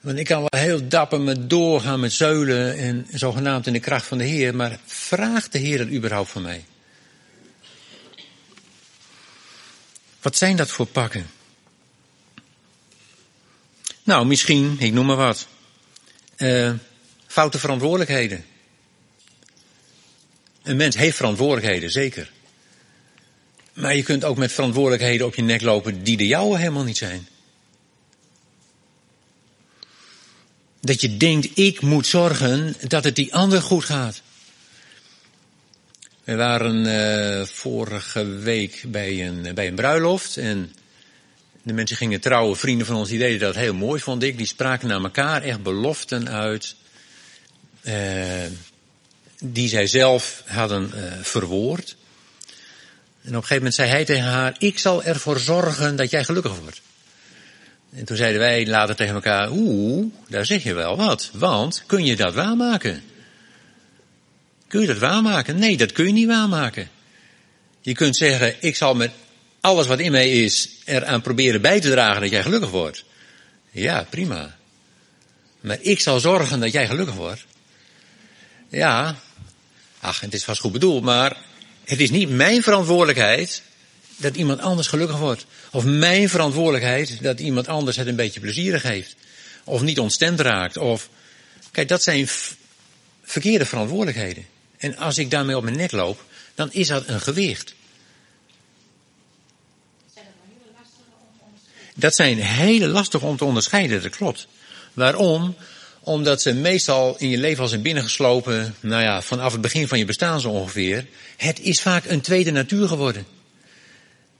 Want 0.00 0.19
ik 0.19 0.27
kan 0.27 0.47
wel 0.50 0.61
heel 0.61 0.89
dapper 0.89 1.21
met 1.21 1.50
doorgaan 1.50 2.00
met 2.00 2.12
zeulen 2.12 2.77
en 2.77 3.07
zogenaamd 3.12 3.67
in 3.67 3.73
de 3.73 3.81
kracht 3.81 4.07
van 4.07 4.19
de 4.19 4.25
Heer, 4.25 4.55
maar 4.55 4.79
vraagt 4.87 5.53
de 5.53 5.59
Heer 5.59 5.79
dat 5.79 5.89
überhaupt 5.89 6.31
van 6.31 6.43
mij? 6.43 6.65
Wat 10.21 10.37
zijn 10.37 10.57
dat 10.57 10.71
voor 10.71 10.87
pakken? 10.87 11.31
Nou, 14.03 14.27
misschien, 14.27 14.77
ik 14.79 14.93
noem 14.93 15.07
maar 15.07 15.17
wat. 15.17 15.47
Uh, 16.37 16.73
foute 17.27 17.59
verantwoordelijkheden. 17.59 18.45
Een 20.62 20.77
mens 20.77 20.97
heeft 20.97 21.17
verantwoordelijkheden, 21.17 21.91
zeker. 21.91 22.31
Maar 23.73 23.97
je 23.97 24.03
kunt 24.03 24.25
ook 24.25 24.37
met 24.37 24.53
verantwoordelijkheden 24.53 25.27
op 25.27 25.35
je 25.35 25.43
nek 25.43 25.62
lopen 25.62 26.03
die 26.03 26.17
de 26.17 26.27
jouwe 26.27 26.59
helemaal 26.59 26.85
niet 26.85 26.97
zijn. 26.97 27.29
Dat 30.81 31.00
je 31.00 31.17
denkt, 31.17 31.59
ik 31.59 31.81
moet 31.81 32.07
zorgen 32.07 32.75
dat 32.89 33.05
het 33.05 33.17
die 33.17 33.35
ander 33.35 33.62
goed 33.62 33.85
gaat. 33.85 34.23
We 36.31 36.37
waren 36.37 36.85
uh, 36.85 37.47
vorige 37.47 38.25
week 38.25 38.85
bij 38.87 39.27
een, 39.27 39.55
bij 39.55 39.67
een 39.67 39.75
bruiloft 39.75 40.37
en 40.37 40.73
de 41.63 41.73
mensen 41.73 41.97
gingen 41.97 42.21
trouwen, 42.21 42.57
vrienden 42.57 42.87
van 42.87 42.97
ons, 42.97 43.09
die 43.09 43.19
deden 43.19 43.39
dat 43.39 43.55
heel 43.55 43.75
mooi, 43.75 44.01
vond 44.01 44.23
ik. 44.23 44.37
Die 44.37 44.47
spraken 44.47 44.89
naar 44.89 45.03
elkaar 45.03 45.43
echt 45.43 45.63
beloften 45.63 46.29
uit, 46.29 46.75
uh, 47.83 47.95
die 49.41 49.69
zij 49.69 49.87
zelf 49.87 50.43
hadden 50.47 50.93
uh, 50.95 51.03
verwoord. 51.23 51.97
En 53.23 53.29
op 53.29 53.35
een 53.35 53.35
gegeven 53.35 53.57
moment 53.57 53.75
zei 53.75 53.89
hij 53.89 54.05
tegen 54.05 54.29
haar, 54.29 54.55
ik 54.59 54.79
zal 54.79 55.03
ervoor 55.03 55.39
zorgen 55.39 55.97
dat 55.97 56.11
jij 56.11 56.25
gelukkig 56.25 56.59
wordt. 56.59 56.81
En 57.93 58.05
toen 58.05 58.17
zeiden 58.17 58.41
wij 58.41 58.67
later 58.67 58.97
tegen 58.97 59.15
elkaar, 59.15 59.51
oeh, 59.51 60.07
daar 60.29 60.47
zeg 60.47 60.63
je 60.63 60.75
wel 60.75 60.97
wat. 60.97 61.31
Want, 61.33 61.83
kun 61.87 62.05
je 62.05 62.17
dat 62.17 62.35
waarmaken? 62.35 63.03
Kun 64.71 64.81
je 64.81 64.87
dat 64.87 64.99
waarmaken? 64.99 65.59
Nee, 65.59 65.77
dat 65.77 65.93
kun 65.93 66.07
je 66.07 66.12
niet 66.12 66.27
waarmaken. 66.27 66.91
Je 67.81 67.95
kunt 67.95 68.17
zeggen, 68.17 68.55
ik 68.61 68.77
zal 68.77 68.95
met 68.95 69.11
alles 69.61 69.87
wat 69.87 69.99
in 69.99 70.11
mij 70.11 70.45
is 70.45 70.69
eraan 70.85 71.21
proberen 71.21 71.61
bij 71.61 71.81
te 71.81 71.91
dragen 71.91 72.21
dat 72.21 72.31
jij 72.31 72.43
gelukkig 72.43 72.71
wordt. 72.71 73.05
Ja, 73.71 74.07
prima. 74.11 74.57
Maar 75.61 75.79
ik 75.81 76.00
zal 76.00 76.21
zorgen 76.21 76.61
dat 76.61 76.73
jij 76.73 76.87
gelukkig 76.87 77.15
wordt. 77.15 77.45
Ja, 78.69 79.17
ach, 80.00 80.21
het 80.21 80.35
is 80.35 80.45
vast 80.45 80.61
goed 80.61 80.73
bedoeld, 80.73 81.03
maar 81.03 81.37
het 81.85 82.00
is 82.00 82.11
niet 82.11 82.31
mijn 82.31 82.62
verantwoordelijkheid 82.62 83.62
dat 84.17 84.37
iemand 84.37 84.61
anders 84.61 84.89
gelukkig 84.89 85.19
wordt. 85.19 85.47
Of 85.71 85.85
mijn 85.85 86.29
verantwoordelijkheid 86.29 87.23
dat 87.23 87.41
iemand 87.41 87.69
anders 87.69 87.97
het 87.97 88.07
een 88.07 88.17
beetje 88.17 88.41
plezierig 88.41 88.83
heeft. 88.83 89.17
Of 89.65 89.83
niet 89.83 89.99
ontstemd 89.99 90.41
raakt. 90.41 90.77
Of, 90.77 91.09
kijk, 91.71 91.89
dat 91.89 92.03
zijn 92.03 92.29
verkeerde 93.23 93.67
verantwoordelijkheden. 93.67 94.59
En 94.81 94.97
als 94.97 95.19
ik 95.19 95.31
daarmee 95.31 95.57
op 95.57 95.63
mijn 95.63 95.77
nek 95.77 95.93
loop, 95.93 96.25
dan 96.55 96.73
is 96.73 96.89
dat 96.89 97.09
een 97.09 97.21
gewicht. 97.21 97.75
Dat 101.95 102.15
zijn 102.15 102.39
hele 102.39 102.87
lastig 102.87 103.23
om 103.23 103.37
te 103.37 103.45
onderscheiden, 103.45 104.03
dat 104.03 104.17
klopt. 104.17 104.47
Waarom? 104.93 105.57
Omdat 106.01 106.43
ze 106.43 106.53
meestal 106.53 107.17
in 107.19 107.29
je 107.29 107.39
leven 107.39 107.63
al 107.63 107.69
zijn 107.69 107.83
binnengeslopen, 107.83 108.75
nou 108.81 109.03
ja, 109.03 109.23
vanaf 109.23 109.53
het 109.53 109.61
begin 109.61 109.89
van 109.89 109.99
je 109.99 110.05
bestaan 110.05 110.41
zo 110.41 110.49
ongeveer. 110.49 111.07
Het 111.37 111.61
is 111.61 111.81
vaak 111.81 112.05
een 112.05 112.21
tweede 112.21 112.51
natuur 112.51 112.89
geworden. 112.89 113.27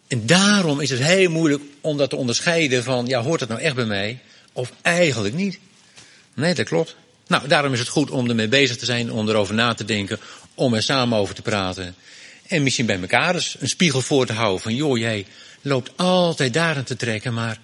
En 0.09 0.26
daarom 0.26 0.80
is 0.80 0.90
het 0.90 1.00
heel 1.00 1.30
moeilijk 1.30 1.62
om 1.80 1.97
dat 1.97 2.11
te 2.11 2.16
onderscheiden 2.16 2.85
van, 2.85 3.06
ja, 3.06 3.23
hoort 3.23 3.40
het 3.40 3.49
nou 3.49 3.61
echt 3.61 3.75
bij 3.75 3.85
mij? 3.85 4.18
Of 4.52 4.73
eigenlijk 4.82 5.35
niet. 5.35 5.59
Nee, 6.35 6.54
dat 6.54 6.66
klopt. 6.66 6.97
Nou, 7.30 7.49
daarom 7.49 7.72
is 7.72 7.78
het 7.78 7.88
goed 7.88 8.10
om 8.10 8.28
ermee 8.28 8.49
bezig 8.49 8.76
te 8.76 8.84
zijn, 8.84 9.12
om 9.12 9.28
erover 9.28 9.54
na 9.54 9.75
te 9.75 9.84
denken, 9.84 10.18
om 10.54 10.75
er 10.75 10.82
samen 10.82 11.18
over 11.18 11.34
te 11.34 11.42
praten. 11.42 11.94
En 12.46 12.62
misschien 12.62 12.87
bij 12.87 13.00
elkaar 13.00 13.34
eens 13.34 13.56
een 13.58 13.68
spiegel 13.68 14.00
voor 14.00 14.26
te 14.26 14.32
houden 14.32 14.62
van, 14.62 14.75
joh, 14.75 14.99
jij 14.99 15.26
loopt 15.60 15.90
altijd 15.96 16.52
daarin 16.52 16.84
te 16.84 16.96
trekken, 16.96 17.34
maar 17.34 17.58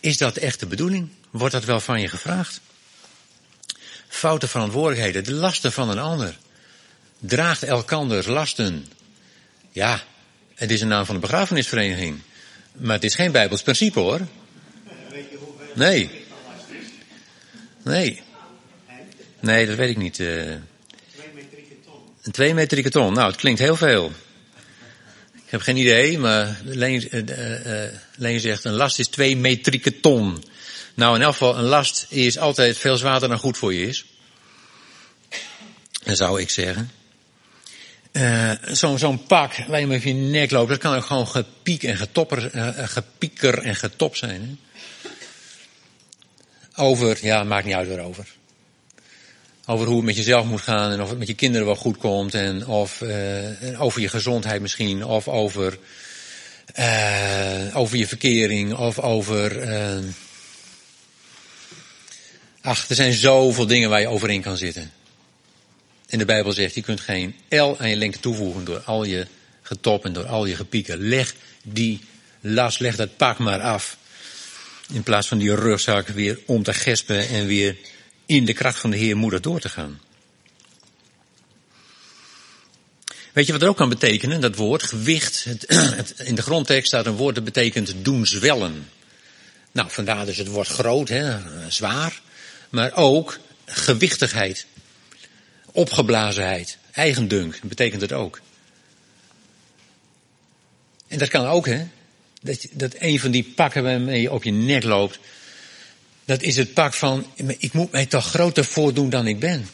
is 0.00 0.16
dat 0.16 0.36
echt 0.36 0.60
de 0.60 0.66
bedoeling? 0.66 1.08
Wordt 1.30 1.54
dat 1.54 1.64
wel 1.64 1.80
van 1.80 2.00
je 2.00 2.08
gevraagd? 2.08 2.60
Foute 4.08 4.48
verantwoordelijkheden, 4.48 5.24
de 5.24 5.32
lasten 5.32 5.72
van 5.72 5.90
een 5.90 5.98
ander. 5.98 6.38
Draagt 7.18 7.62
elkanders 7.62 8.26
lasten. 8.26 8.86
Ja, 9.72 10.02
het 10.54 10.70
is 10.70 10.80
een 10.80 10.88
naam 10.88 11.04
van 11.04 11.14
een 11.14 11.20
begrafenisvereniging. 11.20 12.20
Maar 12.72 12.94
het 12.94 13.04
is 13.04 13.14
geen 13.14 13.32
Bijbels 13.32 13.62
principe 13.62 14.00
hoor. 14.00 14.20
Nee. 15.74 16.10
Nee. 17.82 18.26
Nee, 19.40 19.66
dat 19.66 19.76
weet 19.76 19.90
ik 19.90 19.96
niet. 19.96 20.18
Uh, 20.18 20.50
een 22.22 22.32
twee 22.32 22.54
metrieke 22.54 22.90
ton. 22.90 23.12
Nou, 23.12 23.26
het 23.26 23.36
klinkt 23.36 23.60
heel 23.60 23.76
veel. 23.76 24.12
Ik 25.34 25.50
heb 25.54 25.60
geen 25.60 25.76
idee, 25.76 26.18
maar 26.18 26.60
Leen, 26.64 27.08
uh, 27.10 27.90
uh, 28.18 28.40
zegt 28.40 28.64
een 28.64 28.72
last 28.72 28.98
is 28.98 29.08
twee 29.08 29.36
metrieke 29.36 30.00
ton. 30.00 30.44
Nou, 30.94 31.14
in 31.16 31.22
elk 31.22 31.32
geval, 31.32 31.58
een 31.58 31.64
last 31.64 32.06
is 32.08 32.38
altijd 32.38 32.78
veel 32.78 32.96
zwaarder 32.96 33.28
dan 33.28 33.38
goed 33.38 33.56
voor 33.56 33.74
je 33.74 33.86
is. 33.86 34.04
Zou 36.04 36.40
ik 36.40 36.50
zeggen. 36.50 36.90
Uh, 38.12 38.52
Zo'n 38.62 38.98
zo 38.98 39.16
pak 39.16 39.52
waar 39.68 39.80
je 39.80 39.86
met 39.86 40.02
je 40.02 40.12
nek 40.12 40.50
loopt, 40.50 40.68
dat 40.68 40.78
kan 40.78 40.94
ook 40.94 41.04
gewoon 41.04 41.28
gepiek 41.28 41.82
en 41.82 41.96
getopper, 41.96 42.54
uh, 42.54 42.68
gepieker 42.76 43.58
en 43.58 43.76
getop 43.76 44.16
zijn. 44.16 44.42
Hè? 44.42 45.10
Over, 46.82 47.18
ja, 47.20 47.44
maakt 47.44 47.66
niet 47.66 47.74
uit 47.74 47.88
waarover. 47.88 48.26
Over 49.70 49.86
hoe 49.86 49.96
het 49.96 50.04
met 50.04 50.16
jezelf 50.16 50.44
moet 50.46 50.60
gaan 50.60 50.92
en 50.92 51.02
of 51.02 51.08
het 51.08 51.18
met 51.18 51.26
je 51.26 51.34
kinderen 51.34 51.66
wel 51.66 51.76
goed 51.76 51.96
komt 51.96 52.34
en 52.34 52.66
of 52.66 53.00
uh, 53.00 53.82
over 53.82 54.00
je 54.00 54.08
gezondheid 54.08 54.60
misschien, 54.60 55.04
of 55.04 55.28
over, 55.28 55.78
over 57.74 57.96
je 57.96 58.06
verkering, 58.06 58.74
of 58.74 58.98
over. 58.98 59.68
ach, 62.60 62.88
er 62.88 62.94
zijn 62.94 63.12
zoveel 63.12 63.66
dingen 63.66 63.90
waar 63.90 64.00
je 64.00 64.08
overin 64.08 64.42
kan 64.42 64.56
zitten. 64.56 64.92
En 66.08 66.18
de 66.18 66.24
Bijbel 66.24 66.52
zegt, 66.52 66.74
je 66.74 66.82
kunt 66.82 67.00
geen 67.00 67.34
L 67.48 67.74
aan 67.78 67.88
je 67.88 67.96
lengte 67.96 68.20
toevoegen 68.20 68.64
door 68.64 68.80
al 68.80 69.04
je 69.04 69.26
getop 69.62 70.04
en 70.04 70.12
door 70.12 70.26
al 70.26 70.46
je 70.46 70.54
gepieken. 70.54 71.08
Leg 71.08 71.34
die 71.62 72.00
last, 72.40 72.80
leg 72.80 72.96
dat 72.96 73.16
pak 73.16 73.38
maar 73.38 73.60
af. 73.60 73.96
In 74.92 75.02
plaats 75.02 75.28
van 75.28 75.38
die 75.38 75.54
rugzak 75.54 76.08
weer 76.08 76.38
om 76.46 76.62
te 76.62 76.74
gespen 76.74 77.28
en 77.28 77.46
weer 77.46 77.76
in 78.28 78.44
de 78.44 78.52
kracht 78.52 78.78
van 78.78 78.90
de 78.90 78.96
Heer 78.96 79.16
moeder 79.16 79.42
door 79.42 79.60
te 79.60 79.68
gaan. 79.68 80.00
Weet 83.32 83.46
je 83.46 83.52
wat 83.52 83.60
het 83.60 83.70
ook 83.70 83.76
kan 83.76 83.88
betekenen, 83.88 84.40
dat 84.40 84.56
woord? 84.56 84.82
Gewicht. 84.82 85.44
Het, 86.00 86.14
in 86.18 86.34
de 86.34 86.42
grondtekst 86.42 86.86
staat 86.86 87.06
een 87.06 87.16
woord 87.16 87.34
dat 87.34 87.44
betekent 87.44 87.94
doen 88.02 88.26
zwellen. 88.26 88.88
Nou, 89.72 89.90
vandaar 89.90 90.26
dus 90.26 90.36
het 90.36 90.46
woord 90.46 90.68
groot, 90.68 91.08
hè, 91.08 91.38
zwaar. 91.70 92.20
Maar 92.70 92.92
ook 92.94 93.38
gewichtigheid 93.64 94.66
opgeblazenheid, 95.72 96.78
eigendunk, 96.92 97.60
betekent 97.62 98.00
het 98.00 98.12
ook. 98.12 98.40
En 101.06 101.18
dat 101.18 101.28
kan 101.28 101.46
ook, 101.46 101.66
hè? 101.66 101.86
Dat, 102.42 102.66
dat 102.72 102.94
een 102.98 103.20
van 103.20 103.30
die 103.30 103.44
pakken 103.44 103.82
waarmee 103.82 104.20
je 104.20 104.32
op 104.32 104.44
je 104.44 104.50
nek 104.50 104.82
loopt, 104.84 105.18
dat 106.28 106.42
is 106.42 106.56
het 106.56 106.74
pak 106.74 106.94
van, 106.94 107.26
ik 107.58 107.72
moet 107.72 107.92
mij 107.92 108.06
toch 108.06 108.26
groter 108.26 108.64
voordoen 108.64 109.10
dan 109.10 109.26
ik 109.26 109.38
ben. 109.38 109.68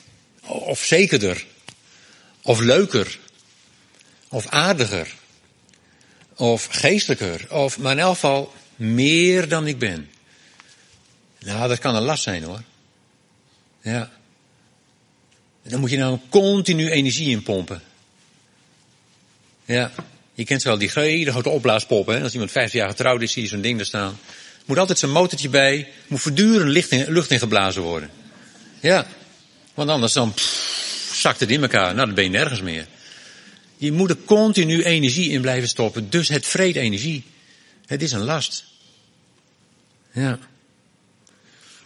Of 0.46 0.84
zekerder. 0.84 1.46
Of 2.42 2.60
leuker. 2.60 3.18
Of 4.28 4.46
aardiger. 4.48 5.14
Of 6.36 6.66
geestelijker. 6.70 7.52
Of, 7.54 7.78
maar 7.78 7.92
in 7.92 7.98
elk 7.98 8.14
geval 8.14 8.52
meer 8.76 9.48
dan 9.48 9.66
ik 9.66 9.78
ben. 9.78 10.10
Nou, 11.38 11.68
dat 11.68 11.78
kan 11.78 11.94
een 11.94 12.02
last 12.02 12.22
zijn 12.22 12.42
hoor. 12.42 12.62
Ja. 13.82 14.10
Dan 15.62 15.80
moet 15.80 15.90
je 15.90 15.96
nou 15.96 16.18
continu 16.28 16.90
energie 16.90 17.30
in 17.30 17.42
pompen. 17.42 17.82
Ja, 19.64 19.92
je 20.34 20.44
kent 20.44 20.62
wel 20.62 20.78
die 20.78 20.90
hele 20.94 21.30
grote 21.30 21.48
opblaaspoppen. 21.48 22.14
Hè? 22.14 22.22
Als 22.22 22.32
iemand 22.32 22.50
15 22.50 22.78
jaar 22.78 22.88
getrouwd 22.88 23.22
is, 23.22 23.32
zie 23.32 23.42
je 23.42 23.48
zo'n 23.48 23.60
ding 23.60 23.76
daar 23.76 23.86
staan. 23.86 24.18
Moet 24.64 24.78
altijd 24.78 24.98
zijn 24.98 25.10
motortje 25.10 25.48
bij, 25.48 25.88
moet 26.06 26.20
voortdurend 26.20 26.70
lucht 26.70 26.90
in, 26.90 27.12
lucht 27.12 27.30
in 27.30 27.38
geblazen 27.38 27.82
worden. 27.82 28.10
Ja, 28.80 29.06
want 29.74 29.90
anders 29.90 30.12
dan 30.12 30.34
zakt 31.12 31.40
het 31.40 31.50
in 31.50 31.62
elkaar. 31.62 31.94
Nou, 31.94 32.06
dan 32.06 32.14
ben 32.14 32.24
je 32.24 32.30
nergens 32.30 32.60
meer. 32.60 32.86
Je 33.76 33.92
moet 33.92 34.10
er 34.10 34.16
continu 34.24 34.82
energie 34.82 35.30
in 35.30 35.40
blijven 35.40 35.68
stoppen. 35.68 36.10
Dus 36.10 36.28
het 36.28 36.46
vreet 36.46 36.76
energie. 36.76 37.24
Het 37.86 38.02
is 38.02 38.12
een 38.12 38.24
last. 38.24 38.64
Ja. 40.12 40.38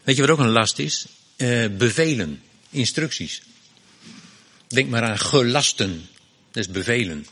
Weet 0.03 0.17
je 0.17 0.23
wat 0.23 0.31
ook 0.31 0.39
een 0.39 0.51
last 0.51 0.79
is? 0.79 1.07
Uh, 1.37 1.67
bevelen, 1.77 2.43
instructies. 2.71 3.43
Denk 4.69 4.89
maar 4.89 5.03
aan 5.03 5.19
gelasten. 5.19 6.09
Dat 6.51 6.65
is 6.65 6.71
bevelen. 6.71 7.27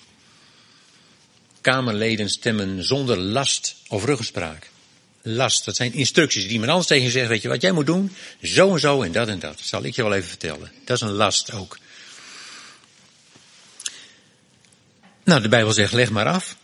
Kamerleden 1.61 2.29
stemmen 2.29 2.85
zonder 2.85 3.19
last 3.19 3.77
of 3.89 4.05
ruggespraak. 4.05 4.71
Last, 5.29 5.65
dat 5.65 5.77
zijn 5.77 5.93
instructies 5.93 6.43
die 6.43 6.53
iemand 6.53 6.71
anders 6.71 6.89
tegen 6.89 7.05
je 7.05 7.11
zegt, 7.11 7.29
weet 7.29 7.43
je 7.43 7.49
wat 7.49 7.61
jij 7.61 7.73
moet 7.73 7.87
doen? 7.87 8.13
Zo 8.43 8.73
en 8.73 8.81
zo 8.81 9.03
en 9.03 9.13
dat 9.13 9.29
en 9.29 9.39
dat. 9.39 9.61
Zal 9.63 9.85
ik 9.85 9.95
je 9.95 10.03
wel 10.03 10.15
even 10.15 10.29
vertellen. 10.29 10.73
Dat 10.85 10.97
is 10.97 11.03
een 11.03 11.13
last 11.13 11.53
ook. 11.53 11.79
Nou, 15.25 15.43
de 15.43 15.49
Bijbel 15.49 15.73
zegt, 15.73 15.93
leg 15.93 16.11
maar 16.11 16.27
af. 16.27 16.57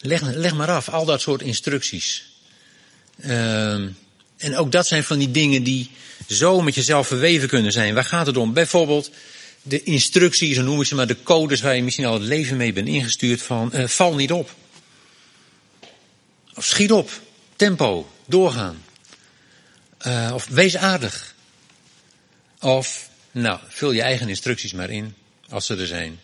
Leg, 0.00 0.20
leg 0.20 0.54
maar 0.54 0.70
af, 0.70 0.88
al 0.88 1.04
dat 1.04 1.20
soort 1.20 1.42
instructies. 1.42 2.24
Uh, 3.16 3.72
en 4.36 4.56
ook 4.56 4.72
dat 4.72 4.86
zijn 4.86 5.04
van 5.04 5.18
die 5.18 5.30
dingen 5.30 5.62
die 5.62 5.90
zo 6.28 6.60
met 6.60 6.74
jezelf 6.74 7.06
verweven 7.06 7.48
kunnen 7.48 7.72
zijn. 7.72 7.94
Waar 7.94 8.04
gaat 8.04 8.26
het 8.26 8.36
om? 8.36 8.52
Bijvoorbeeld 8.52 9.10
de 9.62 9.82
instructies, 9.82 10.56
zo 10.56 10.62
noem 10.62 10.80
ik 10.80 10.86
ze 10.86 10.94
maar, 10.94 11.06
de 11.06 11.22
codes 11.22 11.60
waar 11.60 11.76
je 11.76 11.82
misschien 11.82 12.06
al 12.06 12.14
het 12.14 12.22
leven 12.22 12.56
mee 12.56 12.72
bent 12.72 12.88
ingestuurd 12.88 13.42
van 13.42 13.70
uh, 13.74 13.86
val 13.86 14.14
niet 14.14 14.32
op. 14.32 14.54
Of 16.54 16.64
schiet 16.64 16.92
op, 16.92 17.10
tempo, 17.56 18.10
doorgaan. 18.26 18.84
Uh, 20.06 20.30
of 20.34 20.46
wees 20.46 20.76
aardig. 20.76 21.34
Of, 22.60 23.08
nou, 23.30 23.60
vul 23.68 23.92
je 23.92 24.02
eigen 24.02 24.28
instructies 24.28 24.72
maar 24.72 24.90
in, 24.90 25.14
als 25.48 25.66
ze 25.66 25.76
er 25.76 25.86
zijn. 25.86 26.20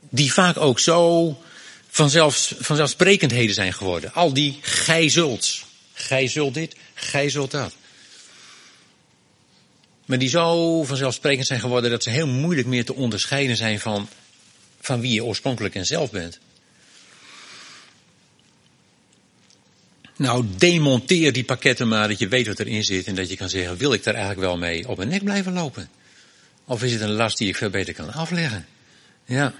Die 0.00 0.32
vaak 0.32 0.56
ook 0.56 0.78
zo 0.78 1.36
vanzelf, 1.88 2.54
vanzelfsprekendheden 2.58 3.54
zijn 3.54 3.72
geworden. 3.72 4.12
Al 4.12 4.32
die 4.32 4.58
gij 4.60 5.08
zult. 5.08 5.64
Gij 5.92 6.28
zult 6.28 6.54
dit, 6.54 6.76
gij 6.94 7.30
zult 7.30 7.50
dat. 7.50 7.74
Maar 10.04 10.18
die 10.18 10.28
zo 10.28 10.82
vanzelfsprekend 10.84 11.46
zijn 11.46 11.60
geworden 11.60 11.90
dat 11.90 12.02
ze 12.02 12.10
heel 12.10 12.26
moeilijk 12.26 12.66
meer 12.66 12.84
te 12.84 12.94
onderscheiden 12.94 13.56
zijn 13.56 13.80
van, 13.80 14.08
van 14.80 15.00
wie 15.00 15.12
je 15.12 15.24
oorspronkelijk 15.24 15.74
en 15.74 15.86
zelf 15.86 16.10
bent. 16.10 16.38
Nou, 20.18 20.44
demonteer 20.56 21.32
die 21.32 21.44
pakketten 21.44 21.88
maar 21.88 22.08
dat 22.08 22.18
je 22.18 22.28
weet 22.28 22.46
wat 22.46 22.58
erin 22.58 22.84
zit 22.84 23.06
en 23.06 23.14
dat 23.14 23.30
je 23.30 23.36
kan 23.36 23.48
zeggen, 23.48 23.76
wil 23.76 23.92
ik 23.92 24.04
daar 24.04 24.14
eigenlijk 24.14 24.46
wel 24.46 24.56
mee 24.56 24.88
op 24.88 24.96
mijn 24.96 25.08
nek 25.08 25.24
blijven 25.24 25.52
lopen? 25.52 25.90
Of 26.64 26.82
is 26.82 26.92
het 26.92 27.00
een 27.00 27.12
last 27.12 27.38
die 27.38 27.48
ik 27.48 27.56
veel 27.56 27.70
beter 27.70 27.94
kan 27.94 28.12
afleggen? 28.12 28.66
Ja. 29.24 29.54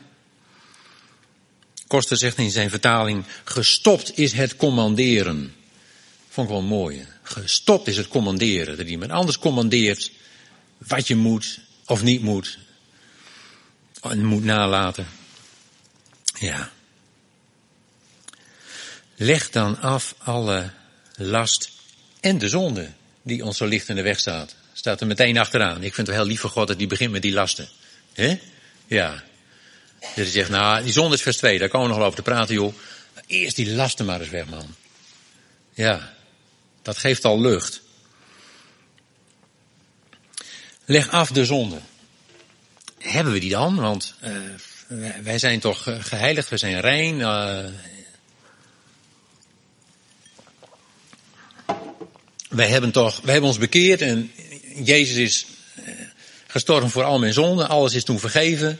Koster 1.86 2.16
zegt 2.16 2.38
in 2.38 2.50
zijn 2.50 2.70
vertaling, 2.70 3.24
gestopt 3.44 4.18
is 4.18 4.32
het 4.32 4.56
commanderen. 4.56 5.54
Vond 6.28 6.48
ik 6.48 6.54
wel 6.54 6.62
mooi. 6.62 7.06
Gestopt 7.22 7.86
is 7.86 7.96
het 7.96 8.08
commanderen. 8.08 8.76
Dat 8.76 8.86
iemand 8.86 9.10
anders 9.10 9.38
commandeert 9.38 10.12
wat 10.78 11.06
je 11.06 11.16
moet 11.16 11.60
of 11.86 12.02
niet 12.02 12.22
moet. 12.22 12.58
En 14.02 14.24
moet 14.24 14.44
nalaten. 14.44 15.06
Ja. 16.38 16.70
Leg 19.20 19.50
dan 19.50 19.80
af 19.80 20.14
alle 20.18 20.70
last 21.16 21.70
en 22.20 22.38
de 22.38 22.48
zonde 22.48 22.90
die 23.22 23.44
ons 23.44 23.56
zo 23.56 23.66
licht 23.66 23.88
in 23.88 23.96
de 23.96 24.02
weg 24.02 24.18
staat. 24.18 24.54
Staat 24.72 25.00
er 25.00 25.06
meteen 25.06 25.38
achteraan. 25.38 25.82
Ik 25.82 25.94
vind 25.94 26.06
het 26.06 26.16
heel 26.16 26.26
lief 26.26 26.40
voor 26.40 26.50
God 26.50 26.68
dat 26.68 26.78
die 26.78 26.86
begint 26.86 27.12
met 27.12 27.22
die 27.22 27.32
lasten. 27.32 27.68
Hè? 28.12 28.40
Ja. 28.86 29.22
Dus 30.00 30.10
hij 30.14 30.24
zegt, 30.24 30.50
nou, 30.50 30.82
die 30.82 30.92
zonde 30.92 31.16
is 31.16 31.22
vers 31.22 31.36
2, 31.36 31.58
daar 31.58 31.68
komen 31.68 31.82
we 31.82 31.88
nog 31.88 31.98
wel 31.98 32.06
over 32.06 32.24
te 32.24 32.30
praten, 32.30 32.54
joh. 32.54 32.74
Eerst 33.26 33.56
die 33.56 33.74
lasten 33.74 34.06
maar 34.06 34.20
eens 34.20 34.30
weg, 34.30 34.46
man. 34.46 34.74
Ja. 35.74 36.14
Dat 36.82 36.98
geeft 36.98 37.24
al 37.24 37.40
lucht. 37.40 37.80
Leg 40.84 41.08
af 41.10 41.30
de 41.30 41.44
zonde. 41.44 41.78
Hebben 42.98 43.32
we 43.32 43.38
die 43.38 43.50
dan? 43.50 43.76
Want 43.76 44.14
uh, 44.88 45.10
wij 45.22 45.38
zijn 45.38 45.60
toch 45.60 45.86
eh, 45.86 45.96
geheiligd, 46.00 46.48
we 46.48 46.56
zijn 46.56 46.80
rein. 46.80 47.18
Uh, 47.18 47.64
wij 52.48 52.68
hebben 52.68 52.90
toch, 52.90 53.20
wij 53.20 53.32
hebben 53.32 53.50
ons 53.50 53.58
bekeerd 53.58 54.00
en 54.00 54.32
Jezus 54.82 55.16
is 55.16 55.46
eh, 55.74 55.94
gestorven 56.46 56.90
voor 56.90 57.04
al 57.04 57.18
mijn 57.18 57.32
zonden, 57.32 57.68
alles 57.68 57.94
is 57.94 58.04
toen 58.04 58.18
vergeven. 58.18 58.78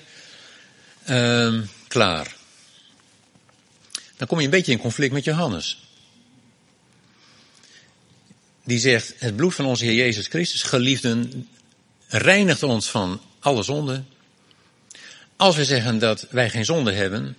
Ehm, 1.05 1.63
klaar. 1.89 2.37
Dan 4.17 4.27
kom 4.27 4.39
je 4.39 4.45
een 4.45 4.51
beetje 4.51 4.73
in 4.73 4.79
conflict 4.79 5.13
met 5.13 5.25
Johannes. 5.25 5.83
Die 8.65 8.79
zegt, 8.79 9.15
het 9.19 9.37
bloed 9.37 9.55
van 9.55 9.65
onze 9.65 9.85
Heer 9.85 9.95
Jezus 9.95 10.27
Christus, 10.27 10.63
geliefden, 10.63 11.49
reinigt 12.07 12.63
ons 12.63 12.91
van 12.91 13.21
alle 13.41 13.63
zonden. 13.63 14.09
Als 15.37 15.57
we 15.57 15.65
zeggen 15.65 15.99
dat 15.99 16.27
wij 16.31 16.51
geen 16.51 16.65
zonde 16.65 16.93
hebben, 16.93 17.37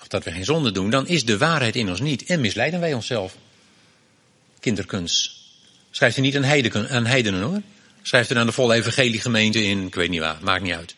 of 0.00 0.08
dat 0.08 0.24
we 0.24 0.32
geen 0.32 0.44
zonde 0.44 0.72
doen, 0.72 0.90
dan 0.90 1.06
is 1.06 1.24
de 1.24 1.38
waarheid 1.38 1.76
in 1.76 1.88
ons 1.88 2.00
niet 2.00 2.24
en 2.24 2.40
misleiden 2.40 2.80
wij 2.80 2.94
onszelf. 2.94 3.36
Kinderkunst. 4.62 5.32
Schrijft 5.90 6.16
hij 6.16 6.24
niet 6.24 6.36
aan, 6.36 6.42
heidenen, 6.42 6.90
aan 6.90 7.06
heidenen 7.06 7.42
hoor. 7.42 7.62
Schrijft 8.02 8.30
er 8.30 8.38
aan 8.38 8.46
de 8.46 8.52
volle 8.52 8.74
evangelie 8.74 9.20
gemeente 9.20 9.64
in, 9.64 9.86
ik 9.86 9.94
weet 9.94 10.10
niet 10.10 10.20
waar, 10.20 10.38
maakt 10.42 10.62
niet 10.62 10.74
uit. 10.74 10.94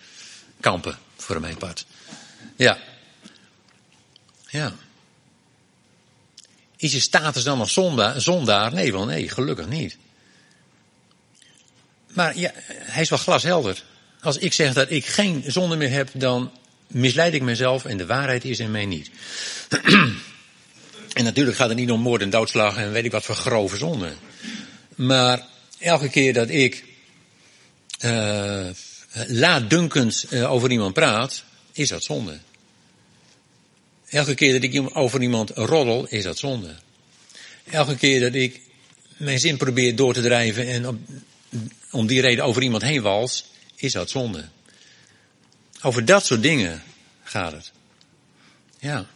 Kampen, 0.60 0.98
voor 1.16 1.40
mijn 1.40 1.56
part. 1.56 1.86
Ja. 2.56 2.78
Ja. 4.48 4.72
Is 6.76 6.92
je 6.92 7.00
status 7.00 7.42
dan 7.42 7.58
nog 7.58 7.70
zondaar? 7.70 8.20
zondaar? 8.20 8.72
Nee, 8.72 8.92
wel 8.92 9.04
nee, 9.04 9.28
gelukkig 9.28 9.68
niet. 9.68 9.96
Maar 12.06 12.38
ja, 12.38 12.52
hij 12.68 13.02
is 13.02 13.08
wel 13.08 13.18
glashelder. 13.18 13.82
Als 14.20 14.38
ik 14.38 14.52
zeg 14.52 14.72
dat 14.72 14.90
ik 14.90 15.06
geen 15.06 15.44
zonde 15.46 15.76
meer 15.76 15.90
heb, 15.90 16.10
dan 16.12 16.52
misleid 16.86 17.34
ik 17.34 17.42
mezelf 17.42 17.84
en 17.84 17.96
de 17.96 18.06
waarheid 18.06 18.44
is 18.44 18.58
in 18.58 18.70
mij 18.70 18.86
niet. 18.86 19.10
en 21.14 21.24
natuurlijk 21.24 21.56
gaat 21.56 21.68
het 21.68 21.78
niet 21.78 21.90
om 21.90 22.00
moord 22.00 22.22
en 22.22 22.30
doodslag 22.30 22.76
en 22.76 22.92
weet 22.92 23.04
ik 23.04 23.12
wat 23.12 23.24
voor 23.24 23.34
grove 23.34 23.76
zonden. 23.76 24.16
Maar 24.94 25.46
elke 25.78 26.08
keer 26.08 26.32
dat 26.32 26.48
ik 26.48 26.84
uh, 28.04 28.66
laatdunkend 29.26 30.26
uh, 30.30 30.52
over 30.52 30.70
iemand 30.70 30.94
praat, 30.94 31.44
is 31.72 31.88
dat 31.88 32.04
zonde. 32.04 32.38
Elke 34.08 34.34
keer 34.34 34.52
dat 34.52 34.62
ik 34.62 34.96
over 34.96 35.22
iemand 35.22 35.50
roddel, 35.50 36.06
is 36.06 36.24
dat 36.24 36.38
zonde. 36.38 36.74
Elke 37.64 37.96
keer 37.96 38.20
dat 38.20 38.34
ik 38.34 38.60
mijn 39.16 39.38
zin 39.38 39.56
probeer 39.56 39.96
door 39.96 40.14
te 40.14 40.22
drijven 40.22 40.68
en 40.68 41.06
om 41.90 42.06
die 42.06 42.20
reden 42.20 42.44
over 42.44 42.62
iemand 42.62 42.82
heen 42.82 43.02
wals, 43.02 43.44
is 43.74 43.92
dat 43.92 44.10
zonde. 44.10 44.48
Over 45.82 46.04
dat 46.04 46.26
soort 46.26 46.42
dingen 46.42 46.82
gaat 47.22 47.52
het. 47.52 47.72
Ja. 48.78 49.06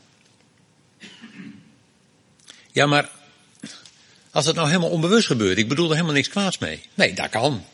Ja, 2.72 2.86
maar 2.86 3.10
als 4.30 4.46
het 4.46 4.56
nou 4.56 4.68
helemaal 4.68 4.90
onbewust 4.90 5.26
gebeurt, 5.26 5.58
ik 5.58 5.68
bedoel 5.68 5.86
er 5.86 5.94
helemaal 5.94 6.14
niks 6.14 6.28
kwaads 6.28 6.58
mee. 6.58 6.82
Nee, 6.94 7.14
dat 7.14 7.28
kan. 7.28 7.64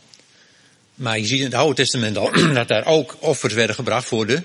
Maar 0.94 1.18
je 1.18 1.26
ziet 1.26 1.38
in 1.38 1.44
het 1.44 1.54
Oude 1.54 1.74
Testament 1.74 2.16
al 2.16 2.32
dat 2.54 2.68
daar 2.68 2.86
ook 2.86 3.16
offers 3.20 3.54
werden 3.54 3.74
gebracht 3.74 4.08
voor 4.08 4.26
de 4.26 4.42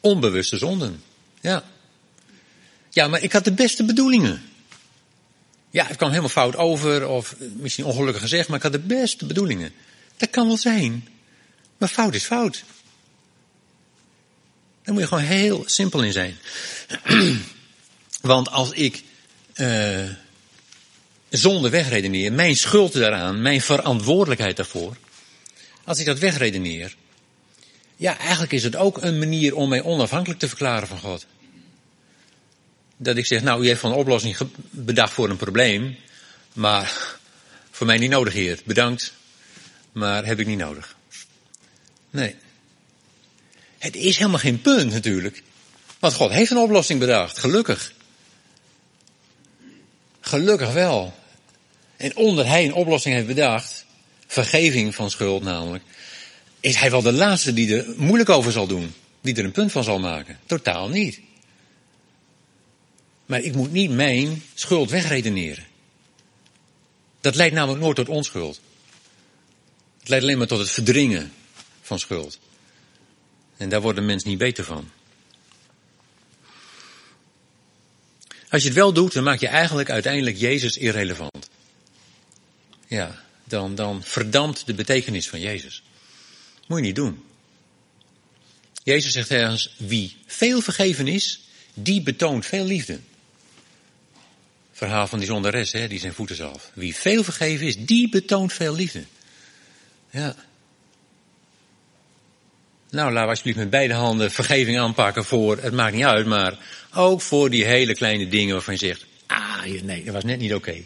onbewuste 0.00 0.58
zonden. 0.58 1.02
Ja. 1.40 1.64
Ja, 2.90 3.08
maar 3.08 3.22
ik 3.22 3.32
had 3.32 3.44
de 3.44 3.52
beste 3.52 3.84
bedoelingen. 3.84 4.42
Ja, 5.70 5.86
het 5.86 5.96
kwam 5.96 6.08
helemaal 6.08 6.30
fout 6.30 6.56
over, 6.56 7.08
of 7.08 7.34
misschien 7.56 7.84
ongelukkig 7.84 8.22
gezegd, 8.22 8.48
maar 8.48 8.56
ik 8.56 8.62
had 8.62 8.72
de 8.72 8.78
beste 8.78 9.26
bedoelingen. 9.26 9.72
Dat 10.16 10.30
kan 10.30 10.46
wel 10.46 10.56
zijn. 10.56 11.08
Maar 11.78 11.88
fout 11.88 12.14
is 12.14 12.24
fout. 12.24 12.64
Daar 14.82 14.94
moet 14.94 15.02
je 15.02 15.08
gewoon 15.08 15.24
heel 15.24 15.62
simpel 15.66 16.02
in 16.02 16.12
zijn. 16.12 16.38
Want 18.20 18.50
als 18.50 18.70
ik 18.70 19.04
uh, 19.60 20.10
zonde 21.28 21.68
wegredeneer, 21.70 22.32
mijn 22.32 22.56
schuld 22.56 22.92
daaraan, 22.92 23.42
mijn 23.42 23.60
verantwoordelijkheid 23.60 24.56
daarvoor, 24.56 24.96
als 25.84 25.98
ik 25.98 26.06
dat 26.06 26.18
wegredeneer, 26.18 26.94
ja, 27.96 28.18
eigenlijk 28.18 28.52
is 28.52 28.62
het 28.62 28.76
ook 28.76 29.02
een 29.02 29.18
manier 29.18 29.54
om 29.54 29.68
mij 29.68 29.82
onafhankelijk 29.82 30.40
te 30.40 30.48
verklaren 30.48 30.88
van 30.88 30.98
God. 30.98 31.26
Dat 32.96 33.16
ik 33.16 33.26
zeg, 33.26 33.42
nou, 33.42 33.64
u 33.64 33.66
heeft 33.66 33.80
van 33.80 33.90
een 33.90 33.96
oplossing 33.96 34.36
bedacht 34.70 35.12
voor 35.12 35.30
een 35.30 35.36
probleem, 35.36 35.96
maar 36.52 37.16
voor 37.70 37.86
mij 37.86 37.98
niet 37.98 38.10
nodig, 38.10 38.32
heer. 38.32 38.58
Bedankt, 38.64 39.12
maar 39.92 40.24
heb 40.24 40.40
ik 40.40 40.46
niet 40.46 40.58
nodig. 40.58 40.96
Nee. 42.10 42.34
Het 43.78 43.96
is 43.96 44.16
helemaal 44.16 44.38
geen 44.38 44.60
punt 44.60 44.92
natuurlijk. 44.92 45.42
Want 45.98 46.14
God 46.14 46.30
heeft 46.30 46.50
een 46.50 46.56
oplossing 46.56 47.00
bedacht, 47.00 47.38
gelukkig. 47.38 47.92
Gelukkig 50.20 50.72
wel. 50.72 51.14
En 51.96 52.16
onder 52.16 52.46
hij 52.46 52.64
een 52.64 52.74
oplossing 52.74 53.14
heeft 53.14 53.26
bedacht, 53.26 53.86
vergeving 54.26 54.94
van 54.94 55.10
schuld 55.10 55.42
namelijk, 55.42 55.84
is 56.60 56.76
hij 56.76 56.90
wel 56.90 57.02
de 57.02 57.12
laatste 57.12 57.52
die 57.52 57.76
er 57.76 57.86
moeilijk 57.96 58.28
over 58.28 58.52
zal 58.52 58.66
doen. 58.66 58.94
Die 59.20 59.34
er 59.34 59.44
een 59.44 59.52
punt 59.52 59.72
van 59.72 59.84
zal 59.84 59.98
maken. 59.98 60.38
Totaal 60.46 60.88
niet. 60.88 61.20
Maar 63.26 63.40
ik 63.40 63.54
moet 63.54 63.72
niet 63.72 63.90
mijn 63.90 64.42
schuld 64.54 64.90
wegredeneren. 64.90 65.66
Dat 67.20 67.34
leidt 67.34 67.54
namelijk 67.54 67.82
nooit 67.82 67.96
tot 67.96 68.08
onschuld. 68.08 68.60
Het 69.98 70.08
leidt 70.08 70.24
alleen 70.24 70.38
maar 70.38 70.46
tot 70.46 70.58
het 70.58 70.70
verdringen 70.70 71.32
van 71.82 71.98
schuld. 71.98 72.38
En 73.56 73.68
daar 73.68 73.80
wordt 73.80 73.98
de 73.98 74.04
mens 74.04 74.24
niet 74.24 74.38
beter 74.38 74.64
van. 74.64 74.90
Als 78.50 78.62
je 78.62 78.68
het 78.68 78.76
wel 78.76 78.92
doet, 78.92 79.12
dan 79.12 79.24
maak 79.24 79.40
je 79.40 79.48
eigenlijk 79.48 79.90
uiteindelijk 79.90 80.36
Jezus 80.36 80.76
irrelevant. 80.76 81.48
Ja, 82.86 83.22
dan, 83.44 83.74
dan 83.74 84.02
verdampt 84.02 84.66
de 84.66 84.74
betekenis 84.74 85.28
van 85.28 85.40
Jezus. 85.40 85.82
Moet 86.66 86.78
je 86.78 86.84
niet 86.84 86.94
doen. 86.94 87.24
Jezus 88.82 89.12
zegt 89.12 89.30
ergens, 89.30 89.74
wie 89.76 90.16
veel 90.26 90.60
vergeven 90.60 91.08
is, 91.08 91.40
die 91.74 92.02
betoont 92.02 92.46
veel 92.46 92.64
liefde. 92.64 93.00
Verhaal 94.72 95.06
van 95.06 95.18
die 95.18 95.28
zondares, 95.28 95.72
hè, 95.72 95.88
die 95.88 95.98
zijn 95.98 96.14
voeten 96.14 96.36
zelf. 96.36 96.70
Wie 96.74 96.94
veel 96.94 97.24
vergeven 97.24 97.66
is, 97.66 97.76
die 97.76 98.08
betoont 98.08 98.52
veel 98.52 98.74
liefde. 98.74 99.04
Ja. 100.10 100.36
Nou, 102.90 103.12
laten 103.12 103.22
we 103.22 103.28
alsjeblieft 103.28 103.58
met 103.58 103.70
beide 103.70 103.94
handen 103.94 104.30
vergeving 104.30 104.78
aanpakken 104.78 105.24
voor, 105.24 105.58
het 105.58 105.72
maakt 105.72 105.94
niet 105.94 106.04
uit, 106.04 106.26
maar 106.26 106.58
ook 106.94 107.20
voor 107.20 107.50
die 107.50 107.64
hele 107.64 107.94
kleine 107.94 108.28
dingen 108.28 108.54
waarvan 108.54 108.74
je 108.74 108.80
zegt, 108.80 109.04
ah, 109.26 109.62
nee, 109.82 110.04
dat 110.04 110.14
was 110.14 110.24
net 110.24 110.38
niet 110.38 110.54
oké. 110.54 110.84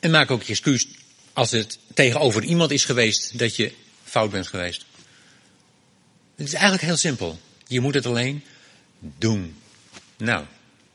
En 0.00 0.10
maak 0.10 0.30
ook 0.30 0.42
je 0.42 0.52
excuus 0.52 0.86
als 1.32 1.50
het 1.50 1.78
tegenover 1.94 2.42
iemand 2.42 2.70
is 2.70 2.84
geweest 2.84 3.38
dat 3.38 3.56
je 3.56 3.72
fout 4.04 4.30
bent 4.30 4.46
geweest. 4.46 4.84
Het 6.36 6.46
is 6.46 6.52
eigenlijk 6.52 6.82
heel 6.82 6.96
simpel. 6.96 7.40
Je 7.66 7.80
moet 7.80 7.94
het 7.94 8.06
alleen 8.06 8.44
doen. 8.98 9.56
Nou, 10.16 10.44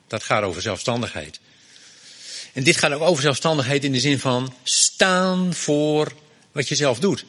dat 0.07 0.23
gaat 0.23 0.43
over 0.43 0.61
zelfstandigheid. 0.61 1.39
En 2.53 2.63
dit 2.63 2.77
gaat 2.77 2.91
ook 2.91 3.01
over 3.01 3.23
zelfstandigheid 3.23 3.83
in 3.83 3.91
de 3.91 3.99
zin 3.99 4.19
van 4.19 4.53
staan 4.63 5.53
voor 5.53 6.13
wat 6.51 6.67
je 6.67 6.75
zelf 6.75 6.99
doet. 6.99 7.25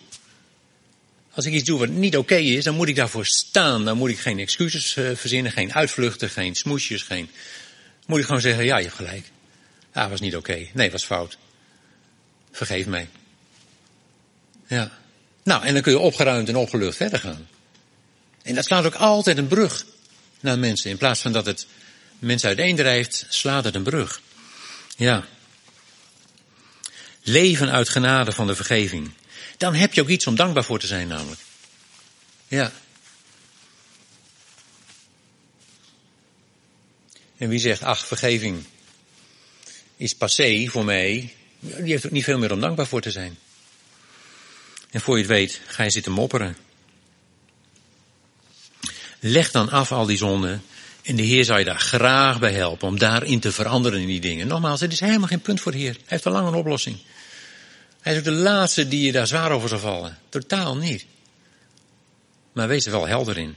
Als 1.36 1.44
ik 1.44 1.52
iets 1.52 1.64
doe 1.64 1.78
wat 1.78 1.88
niet 1.88 2.16
oké 2.16 2.36
is, 2.36 2.64
dan 2.64 2.74
moet 2.74 2.88
ik 2.88 2.96
daarvoor 2.96 3.26
staan. 3.26 3.84
Dan 3.84 3.96
moet 3.96 4.10
ik 4.10 4.18
geen 4.18 4.38
excuses 4.38 4.96
uh, 4.96 5.16
verzinnen, 5.16 5.52
geen 5.52 5.74
uitvluchten, 5.74 6.30
geen 6.30 6.54
smoesjes, 6.54 7.02
geen... 7.02 7.30
Moet 8.06 8.18
ik 8.18 8.24
gewoon 8.24 8.40
zeggen, 8.40 8.64
ja, 8.64 8.76
je 8.76 8.84
hebt 8.84 8.96
gelijk. 8.96 9.30
Ja, 9.94 10.08
was 10.08 10.20
niet 10.20 10.36
oké. 10.36 10.66
Nee, 10.72 10.90
was 10.90 11.04
fout. 11.04 11.38
Vergeef 12.52 12.86
mij. 12.86 13.08
Ja. 14.66 14.98
Nou, 15.42 15.64
en 15.64 15.72
dan 15.72 15.82
kun 15.82 15.92
je 15.92 15.98
opgeruimd 15.98 16.48
en 16.48 16.56
opgelucht 16.56 16.96
verder 16.96 17.18
gaan. 17.18 17.48
En 18.42 18.54
dat 18.54 18.64
slaat 18.64 18.86
ook 18.86 18.94
altijd 18.94 19.38
een 19.38 19.46
brug 19.46 19.84
naar 20.40 20.58
mensen. 20.58 20.90
In 20.90 20.96
plaats 20.96 21.20
van 21.20 21.32
dat 21.32 21.46
het 21.46 21.66
mensen 22.18 22.48
uiteendrijft, 22.48 23.26
slaat 23.28 23.64
het 23.64 23.74
een 23.74 23.82
brug. 23.82 24.20
Ja. 24.96 25.26
Leven 27.22 27.70
uit 27.70 27.88
genade 27.88 28.32
van 28.32 28.46
de 28.46 28.54
vergeving. 28.54 29.10
Dan 29.56 29.74
heb 29.74 29.94
je 29.94 30.00
ook 30.00 30.08
iets 30.08 30.26
om 30.26 30.36
dankbaar 30.36 30.64
voor 30.64 30.78
te 30.78 30.86
zijn 30.86 31.08
namelijk. 31.08 31.40
Ja. 32.48 32.72
En 37.36 37.48
wie 37.48 37.58
zegt, 37.58 37.82
ach, 37.82 38.06
vergeving 38.06 38.64
is 39.96 40.14
passé 40.14 40.66
voor 40.66 40.84
mij, 40.84 41.34
die 41.60 41.90
heeft 41.90 42.06
ook 42.06 42.12
niet 42.12 42.24
veel 42.24 42.38
meer 42.38 42.52
om 42.52 42.60
dankbaar 42.60 42.86
voor 42.86 43.00
te 43.00 43.10
zijn. 43.10 43.38
En 44.90 45.00
voor 45.00 45.14
je 45.14 45.22
het 45.22 45.30
weet, 45.30 45.60
ga 45.66 45.82
je 45.82 45.90
zitten 45.90 46.12
mopperen. 46.12 46.56
Leg 49.20 49.50
dan 49.50 49.70
af 49.70 49.92
al 49.92 50.06
die 50.06 50.16
zonden. 50.16 50.62
En 51.02 51.16
de 51.16 51.22
Heer 51.22 51.44
zou 51.44 51.58
je 51.58 51.64
daar 51.64 51.80
graag 51.80 52.38
bij 52.38 52.52
helpen 52.52 52.88
om 52.88 52.98
daarin 52.98 53.40
te 53.40 53.52
veranderen 53.52 54.00
in 54.00 54.06
die 54.06 54.20
dingen. 54.20 54.46
Nogmaals, 54.46 54.80
het 54.80 54.92
is 54.92 55.00
helemaal 55.00 55.28
geen 55.28 55.40
punt 55.40 55.60
voor 55.60 55.72
de 55.72 55.78
Heer. 55.78 55.92
Hij 55.92 56.02
heeft 56.06 56.26
al 56.26 56.32
lang 56.32 56.46
een 56.46 56.54
oplossing. 56.54 56.98
Hij 58.06 58.14
is 58.14 58.20
ook 58.20 58.26
de 58.26 58.32
laatste 58.32 58.88
die 58.88 59.06
je 59.06 59.12
daar 59.12 59.26
zwaar 59.26 59.50
over 59.50 59.68
zal 59.68 59.78
vallen. 59.78 60.18
Totaal 60.28 60.76
niet. 60.76 61.06
Maar 62.52 62.68
wees 62.68 62.86
er 62.86 62.90
wel 62.90 63.06
helder 63.06 63.38
in. 63.38 63.56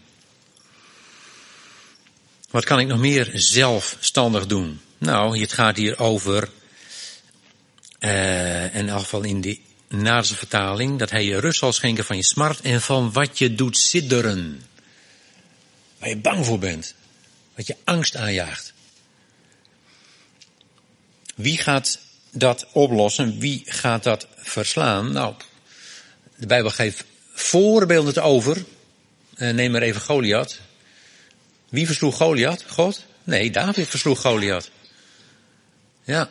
Wat 2.49 2.65
kan 2.65 2.79
ik 2.79 2.87
nog 2.87 2.99
meer 2.99 3.31
zelfstandig 3.33 4.45
doen? 4.45 4.81
Nou, 4.97 5.39
het 5.39 5.53
gaat 5.53 5.77
hier 5.77 5.99
over 5.99 6.49
Uh, 7.99 8.75
in 8.75 8.89
elk 8.89 8.99
geval 8.99 9.23
in 9.23 9.41
de 9.41 9.59
Naarse 9.87 10.35
vertaling, 10.35 10.99
dat 10.99 11.09
hij 11.09 11.25
je 11.25 11.39
rust 11.39 11.59
zal 11.59 11.73
schenken 11.73 12.05
van 12.05 12.15
je 12.15 12.23
smart 12.23 12.61
en 12.61 12.81
van 12.81 13.11
wat 13.11 13.37
je 13.37 13.55
doet 13.55 13.77
sidderen. 13.77 14.61
Waar 15.97 16.09
je 16.09 16.17
bang 16.17 16.45
voor 16.45 16.59
bent. 16.59 16.93
Wat 17.55 17.67
je 17.67 17.75
angst 17.83 18.15
aanjaagt. 18.15 18.73
Wie 21.35 21.57
gaat 21.57 21.99
dat 22.31 22.67
oplossen? 22.71 23.39
Wie 23.39 23.63
gaat 23.65 24.03
dat 24.03 24.27
verslaan? 24.49 25.11
Nou, 25.11 25.33
de 26.35 26.45
Bijbel 26.45 26.71
geeft 26.71 27.03
voorbeelden 27.33 28.23
over. 28.23 28.63
Uh, 29.37 29.49
neem 29.49 29.71
maar 29.71 29.81
even 29.81 30.01
Goliath. 30.01 30.59
Wie 31.69 31.85
versloeg 31.85 32.17
Goliath? 32.17 32.63
God? 32.67 33.05
Nee, 33.23 33.51
David 33.51 33.87
versloeg 33.87 34.21
Goliath. 34.21 34.69
Ja. 36.03 36.29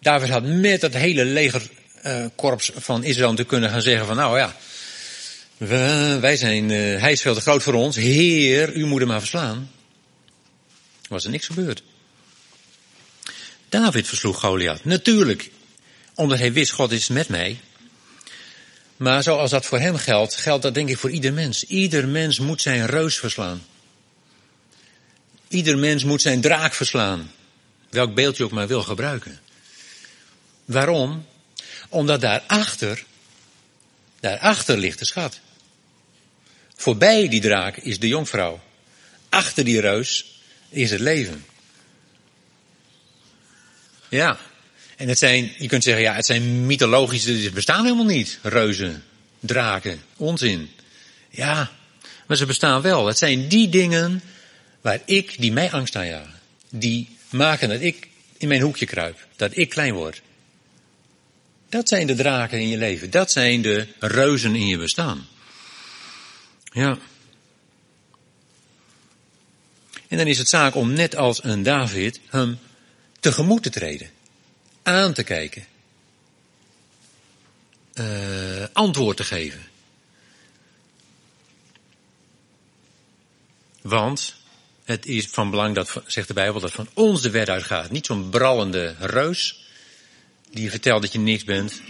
David 0.00 0.28
had 0.28 0.44
met 0.44 0.80
dat 0.80 0.94
hele 0.94 1.24
legerkorps 1.24 2.70
uh, 2.70 2.76
van 2.76 3.04
Israël 3.04 3.34
te 3.34 3.44
kunnen 3.44 3.70
gaan 3.70 3.82
zeggen 3.82 4.06
van 4.06 4.16
nou 4.16 4.38
ja, 4.38 4.56
wij 6.20 6.36
zijn, 6.36 6.70
uh, 6.70 7.00
hij 7.00 7.12
is 7.12 7.20
veel 7.20 7.34
te 7.34 7.40
groot 7.40 7.62
voor 7.62 7.74
ons. 7.74 7.96
Heer, 7.96 8.72
u 8.72 8.86
moet 8.86 8.98
hem 8.98 9.08
maar 9.08 9.20
verslaan. 9.20 9.70
Was 11.08 11.24
er 11.24 11.30
niks 11.30 11.46
gebeurd. 11.46 11.82
David 13.68 14.08
versloeg 14.08 14.40
Goliath. 14.40 14.84
Natuurlijk, 14.84 15.50
omdat 16.20 16.38
hij 16.38 16.52
wist, 16.52 16.72
God 16.72 16.92
is 16.92 17.08
met 17.08 17.28
mij. 17.28 17.60
Maar 18.96 19.22
zoals 19.22 19.50
dat 19.50 19.66
voor 19.66 19.78
hem 19.78 19.96
geldt, 19.96 20.36
geldt 20.36 20.62
dat 20.62 20.74
denk 20.74 20.88
ik 20.88 20.98
voor 20.98 21.10
ieder 21.10 21.32
mens. 21.32 21.64
Ieder 21.64 22.08
mens 22.08 22.38
moet 22.38 22.62
zijn 22.62 22.86
reus 22.86 23.18
verslaan. 23.18 23.66
Ieder 25.48 25.78
mens 25.78 26.04
moet 26.04 26.22
zijn 26.22 26.40
draak 26.40 26.74
verslaan. 26.74 27.32
Welk 27.90 28.14
beeld 28.14 28.36
je 28.36 28.44
ook 28.44 28.50
maar 28.50 28.66
wil 28.66 28.82
gebruiken. 28.82 29.40
Waarom? 30.64 31.26
Omdat 31.88 32.20
daarachter, 32.20 33.04
daarachter 34.20 34.78
ligt 34.78 34.98
de 34.98 35.06
schat. 35.06 35.40
Voorbij 36.74 37.28
die 37.28 37.40
draak 37.40 37.76
is 37.76 37.98
de 37.98 38.08
jonkvrouw. 38.08 38.60
Achter 39.28 39.64
die 39.64 39.80
reus 39.80 40.40
is 40.68 40.90
het 40.90 41.00
leven. 41.00 41.44
Ja. 44.08 44.38
En 45.00 45.08
het 45.08 45.18
zijn, 45.18 45.52
je 45.58 45.66
kunt 45.66 45.82
zeggen, 45.82 46.02
ja, 46.02 46.14
het 46.14 46.26
zijn 46.26 46.66
mythologische, 46.66 47.42
ze 47.42 47.50
bestaan 47.50 47.84
helemaal 47.84 48.04
niet. 48.04 48.38
Reuzen, 48.42 49.04
draken, 49.40 50.02
onzin. 50.16 50.70
Ja, 51.30 51.70
maar 52.26 52.36
ze 52.36 52.46
bestaan 52.46 52.82
wel. 52.82 53.06
Het 53.06 53.18
zijn 53.18 53.48
die 53.48 53.68
dingen 53.68 54.22
waar 54.80 55.00
ik, 55.04 55.34
die 55.38 55.52
mij 55.52 55.70
angst 55.70 55.96
aanjagen. 55.96 56.40
Die 56.70 57.16
maken 57.30 57.68
dat 57.68 57.80
ik 57.80 58.08
in 58.36 58.48
mijn 58.48 58.60
hoekje 58.60 58.86
kruip. 58.86 59.26
Dat 59.36 59.56
ik 59.56 59.68
klein 59.68 59.94
word. 59.94 60.22
Dat 61.68 61.88
zijn 61.88 62.06
de 62.06 62.14
draken 62.14 62.60
in 62.60 62.68
je 62.68 62.78
leven. 62.78 63.10
Dat 63.10 63.30
zijn 63.30 63.62
de 63.62 63.86
reuzen 63.98 64.54
in 64.54 64.66
je 64.66 64.78
bestaan. 64.78 65.26
Ja. 66.72 66.98
En 70.08 70.16
dan 70.16 70.26
is 70.26 70.38
het 70.38 70.48
zaak 70.48 70.74
om 70.74 70.92
net 70.92 71.16
als 71.16 71.44
een 71.44 71.62
David 71.62 72.20
hem 72.28 72.58
tegemoet 73.20 73.62
te 73.62 73.70
treden. 73.70 74.10
Aan 74.90 75.12
te 75.12 75.22
kijken. 75.22 75.64
Uh, 77.94 78.64
antwoord 78.72 79.16
te 79.16 79.24
geven. 79.24 79.66
Want 83.82 84.34
het 84.84 85.06
is 85.06 85.26
van 85.26 85.50
belang 85.50 85.74
dat, 85.74 86.02
zegt 86.06 86.28
de 86.28 86.34
Bijbel, 86.34 86.60
dat 86.60 86.72
van 86.72 86.88
ons 86.94 87.22
de 87.22 87.30
wet 87.30 87.48
uitgaat. 87.48 87.90
Niet 87.90 88.06
zo'n 88.06 88.30
brallende 88.30 88.94
reus 88.98 89.66
die 90.50 90.70
vertelt 90.70 91.02
dat 91.02 91.12
je 91.12 91.18
niks 91.18 91.44
bent. 91.44 91.80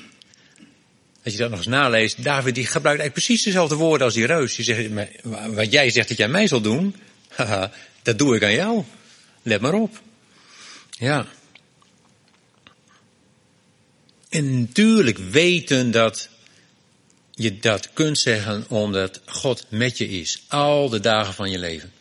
Als 1.25 1.33
je 1.33 1.39
dat 1.39 1.51
nog 1.51 1.59
eens 1.59 1.69
naleest, 1.69 2.25
David 2.25 2.55
die 2.55 2.65
gebruikt 2.67 3.01
eigenlijk 3.01 3.27
precies 3.27 3.43
dezelfde 3.43 3.75
woorden 3.75 4.07
als 4.07 4.15
die 4.15 4.27
reus. 4.27 4.55
Die 4.55 4.65
zegt, 4.65 4.89
wat 5.55 5.73
jij 5.73 5.91
zegt 5.91 6.09
dat 6.09 6.17
jij 6.17 6.29
mij 6.29 6.47
zal 6.47 6.61
doen, 6.61 6.97
haha, 7.29 7.73
dat 8.03 8.19
doe 8.19 8.37
ik 8.37 8.43
aan 8.43 8.53
jou. 8.53 8.85
Let 9.43 9.61
maar 9.61 9.75
op. 9.75 10.01
Ja. 10.91 11.27
En 14.31 14.61
natuurlijk 14.61 15.19
weten 15.19 15.91
dat 15.91 16.29
je 17.31 17.59
dat 17.59 17.93
kunt 17.93 18.19
zeggen 18.19 18.65
omdat 18.69 19.21
God 19.25 19.67
met 19.69 19.99
je 19.99 20.09
is. 20.09 20.43
Al 20.49 20.89
de 20.89 21.01
dagen 21.01 21.35
van 21.35 21.51
je 21.51 21.59
leven. 21.59 21.93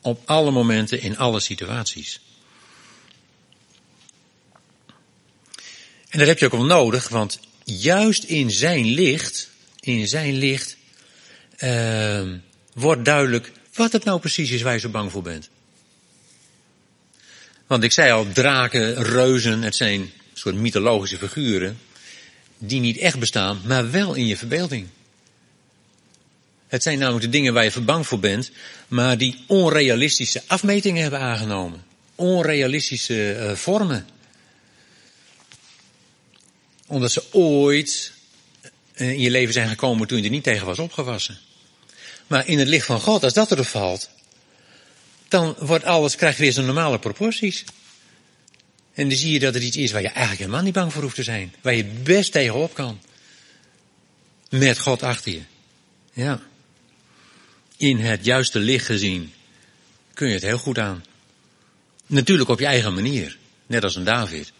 Op 0.00 0.22
alle 0.24 0.50
momenten, 0.50 1.00
in 1.00 1.18
alle 1.18 1.40
situaties. 1.40 2.20
En 6.08 6.18
dat 6.18 6.26
heb 6.26 6.38
je 6.38 6.44
ook 6.44 6.52
wel 6.52 6.64
nodig, 6.64 7.08
want 7.08 7.40
juist 7.64 8.24
in 8.24 8.50
zijn 8.50 8.84
licht, 8.84 9.50
in 9.80 10.08
zijn 10.08 10.34
licht, 10.34 10.76
uh, 11.58 12.28
wordt 12.72 13.04
duidelijk 13.04 13.52
wat 13.74 13.92
het 13.92 14.04
nou 14.04 14.20
precies 14.20 14.50
is 14.50 14.62
waar 14.62 14.72
je 14.72 14.78
zo 14.78 14.88
bang 14.88 15.12
voor 15.12 15.22
bent. 15.22 15.48
Want 17.66 17.84
ik 17.84 17.92
zei 17.92 18.12
al, 18.12 18.32
draken, 18.32 19.02
reuzen, 19.02 19.62
het 19.62 19.76
zijn 19.76 20.12
soort 20.32 20.54
mythologische 20.54 21.18
figuren, 21.18 21.78
die 22.58 22.80
niet 22.80 22.98
echt 22.98 23.18
bestaan, 23.18 23.60
maar 23.64 23.90
wel 23.90 24.14
in 24.14 24.26
je 24.26 24.36
verbeelding. 24.36 24.88
Het 26.68 26.82
zijn 26.82 26.98
namelijk 26.98 27.24
de 27.24 27.30
dingen 27.30 27.54
waar 27.54 27.64
je 27.64 27.80
bang 27.80 28.06
voor 28.06 28.18
bent, 28.18 28.50
maar 28.88 29.18
die 29.18 29.44
onrealistische 29.46 30.42
afmetingen 30.46 31.02
hebben 31.02 31.20
aangenomen. 31.20 31.84
Onrealistische 32.14 33.36
uh, 33.36 33.52
vormen. 33.52 34.06
Omdat 36.86 37.12
ze 37.12 37.24
ooit 37.32 38.12
uh, 38.94 39.10
in 39.10 39.20
je 39.20 39.30
leven 39.30 39.52
zijn 39.52 39.68
gekomen 39.68 40.06
toen 40.06 40.18
je 40.18 40.24
er 40.24 40.30
niet 40.30 40.42
tegen 40.42 40.66
was 40.66 40.78
opgewassen. 40.78 41.38
Maar 42.26 42.48
in 42.48 42.58
het 42.58 42.68
licht 42.68 42.86
van 42.86 43.00
God, 43.00 43.24
als 43.24 43.32
dat 43.32 43.52
erop 43.52 43.66
valt, 43.66 44.10
dan 45.28 45.56
wordt 45.58 45.84
alles, 45.84 46.16
krijgt 46.16 46.38
weer 46.38 46.52
zijn 46.52 46.66
normale 46.66 46.98
proporties. 46.98 47.64
En 48.94 49.08
dan 49.08 49.18
zie 49.18 49.32
je 49.32 49.38
dat 49.38 49.54
er 49.54 49.62
iets 49.62 49.76
is 49.76 49.92
waar 49.92 50.02
je 50.02 50.08
eigenlijk 50.08 50.38
helemaal 50.38 50.62
niet 50.62 50.74
bang 50.74 50.92
voor 50.92 51.02
hoeft 51.02 51.14
te 51.14 51.22
zijn. 51.22 51.54
Waar 51.60 51.74
je 51.74 51.84
best 51.84 52.32
tegenop 52.32 52.74
kan. 52.74 53.00
Met 54.48 54.78
God 54.78 55.02
achter 55.02 55.32
je. 55.32 55.42
Ja 56.12 56.40
in 57.82 57.98
het 57.98 58.24
juiste 58.24 58.58
licht 58.58 58.86
gezien, 58.86 59.32
kun 60.14 60.28
je 60.28 60.34
het 60.34 60.42
heel 60.42 60.58
goed 60.58 60.78
aan. 60.78 61.04
Natuurlijk 62.06 62.48
op 62.48 62.58
je 62.58 62.66
eigen 62.66 62.94
manier, 62.94 63.38
net 63.66 63.84
als 63.84 63.96
een 63.96 64.04
David. 64.04 64.52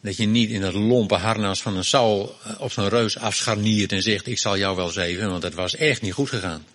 Dat 0.00 0.16
je 0.16 0.26
niet 0.26 0.50
in 0.50 0.62
het 0.62 0.74
lompe 0.74 1.14
harnas 1.14 1.62
van 1.62 1.76
een 1.76 1.84
Saul 1.84 2.36
eh, 2.44 2.60
op 2.60 2.72
zo'n 2.72 2.88
reus 2.88 3.18
afscharniert 3.18 3.92
en 3.92 4.02
zegt, 4.02 4.26
ik 4.26 4.38
zal 4.38 4.58
jou 4.58 4.76
wel 4.76 4.88
zeven, 4.88 5.30
want 5.30 5.42
het 5.42 5.54
was 5.54 5.76
echt 5.76 6.02
niet 6.02 6.12
goed 6.12 6.28
gegaan. 6.28 6.66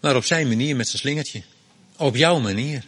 Maar 0.00 0.16
op 0.16 0.24
zijn 0.24 0.48
manier 0.48 0.76
met 0.76 0.88
zijn 0.88 1.00
slingertje. 1.00 1.42
Op 1.96 2.16
jouw 2.16 2.38
manier. 2.38 2.84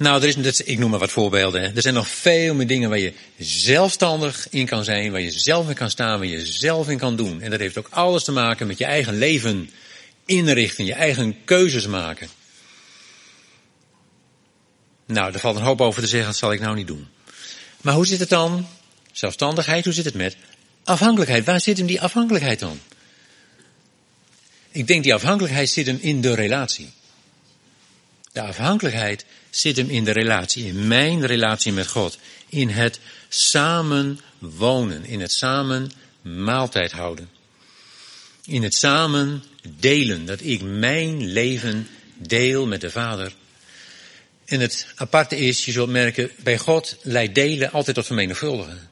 Nou, 0.00 0.22
er 0.22 0.46
is, 0.46 0.60
ik 0.60 0.78
noem 0.78 0.90
maar 0.90 0.98
wat 0.98 1.10
voorbeelden. 1.10 1.76
Er 1.76 1.82
zijn 1.82 1.94
nog 1.94 2.08
veel 2.08 2.54
meer 2.54 2.66
dingen 2.66 2.88
waar 2.88 2.98
je 2.98 3.12
zelfstandig 3.38 4.46
in 4.50 4.66
kan 4.66 4.84
zijn, 4.84 5.12
waar 5.12 5.20
je 5.20 5.30
zelf 5.30 5.68
in 5.68 5.74
kan 5.74 5.90
staan, 5.90 6.18
waar 6.18 6.28
je 6.28 6.46
zelf 6.46 6.88
in 6.88 6.98
kan 6.98 7.16
doen. 7.16 7.40
En 7.40 7.50
dat 7.50 7.60
heeft 7.60 7.78
ook 7.78 7.88
alles 7.90 8.24
te 8.24 8.32
maken 8.32 8.66
met 8.66 8.78
je 8.78 8.84
eigen 8.84 9.18
leven 9.18 9.70
inrichten, 10.24 10.84
je 10.84 10.92
eigen 10.92 11.44
keuzes 11.44 11.86
maken. 11.86 12.28
Nou, 15.06 15.32
daar 15.32 15.40
valt 15.40 15.56
een 15.56 15.62
hoop 15.62 15.80
over 15.80 16.02
te 16.02 16.08
zeggen, 16.08 16.28
dat 16.28 16.38
zal 16.38 16.52
ik 16.52 16.60
nou 16.60 16.76
niet 16.76 16.86
doen. 16.86 17.08
Maar 17.80 17.94
hoe 17.94 18.06
zit 18.06 18.20
het 18.20 18.28
dan? 18.28 18.66
Zelfstandigheid, 19.12 19.84
hoe 19.84 19.94
zit 19.94 20.04
het 20.04 20.14
met 20.14 20.36
afhankelijkheid? 20.84 21.44
Waar 21.44 21.60
zit 21.60 21.78
hem 21.78 21.86
die 21.86 22.00
afhankelijkheid 22.00 22.58
dan? 22.58 22.80
Ik 24.70 24.86
denk 24.86 25.02
die 25.02 25.14
afhankelijkheid 25.14 25.70
zit 25.70 25.86
hem 25.86 25.98
in 26.00 26.20
de 26.20 26.34
relatie. 26.34 26.90
De 28.32 28.42
afhankelijkheid 28.42 29.24
zit 29.50 29.76
hem 29.76 29.88
in 29.88 30.04
de 30.04 30.12
relatie, 30.12 30.66
in 30.66 30.88
mijn 30.88 31.26
relatie 31.26 31.72
met 31.72 31.86
God. 31.86 32.18
In 32.48 32.68
het 32.68 33.00
samen 33.28 34.20
wonen, 34.38 35.04
in 35.04 35.20
het 35.20 35.32
samen 35.32 35.90
maaltijd 36.22 36.92
houden. 36.92 37.28
In 38.44 38.62
het 38.62 38.74
samen 38.74 39.44
delen, 39.78 40.26
dat 40.26 40.40
ik 40.42 40.62
mijn 40.62 41.26
leven 41.26 41.88
deel 42.18 42.66
met 42.66 42.80
de 42.80 42.90
Vader. 42.90 43.32
En 44.44 44.60
het 44.60 44.86
aparte 44.94 45.36
is, 45.36 45.64
je 45.64 45.72
zult 45.72 45.90
merken, 45.90 46.30
bij 46.42 46.58
God 46.58 46.96
leidt 47.02 47.34
delen 47.34 47.72
altijd 47.72 47.96
tot 47.96 48.06
vermenigvuldigen. 48.06 48.90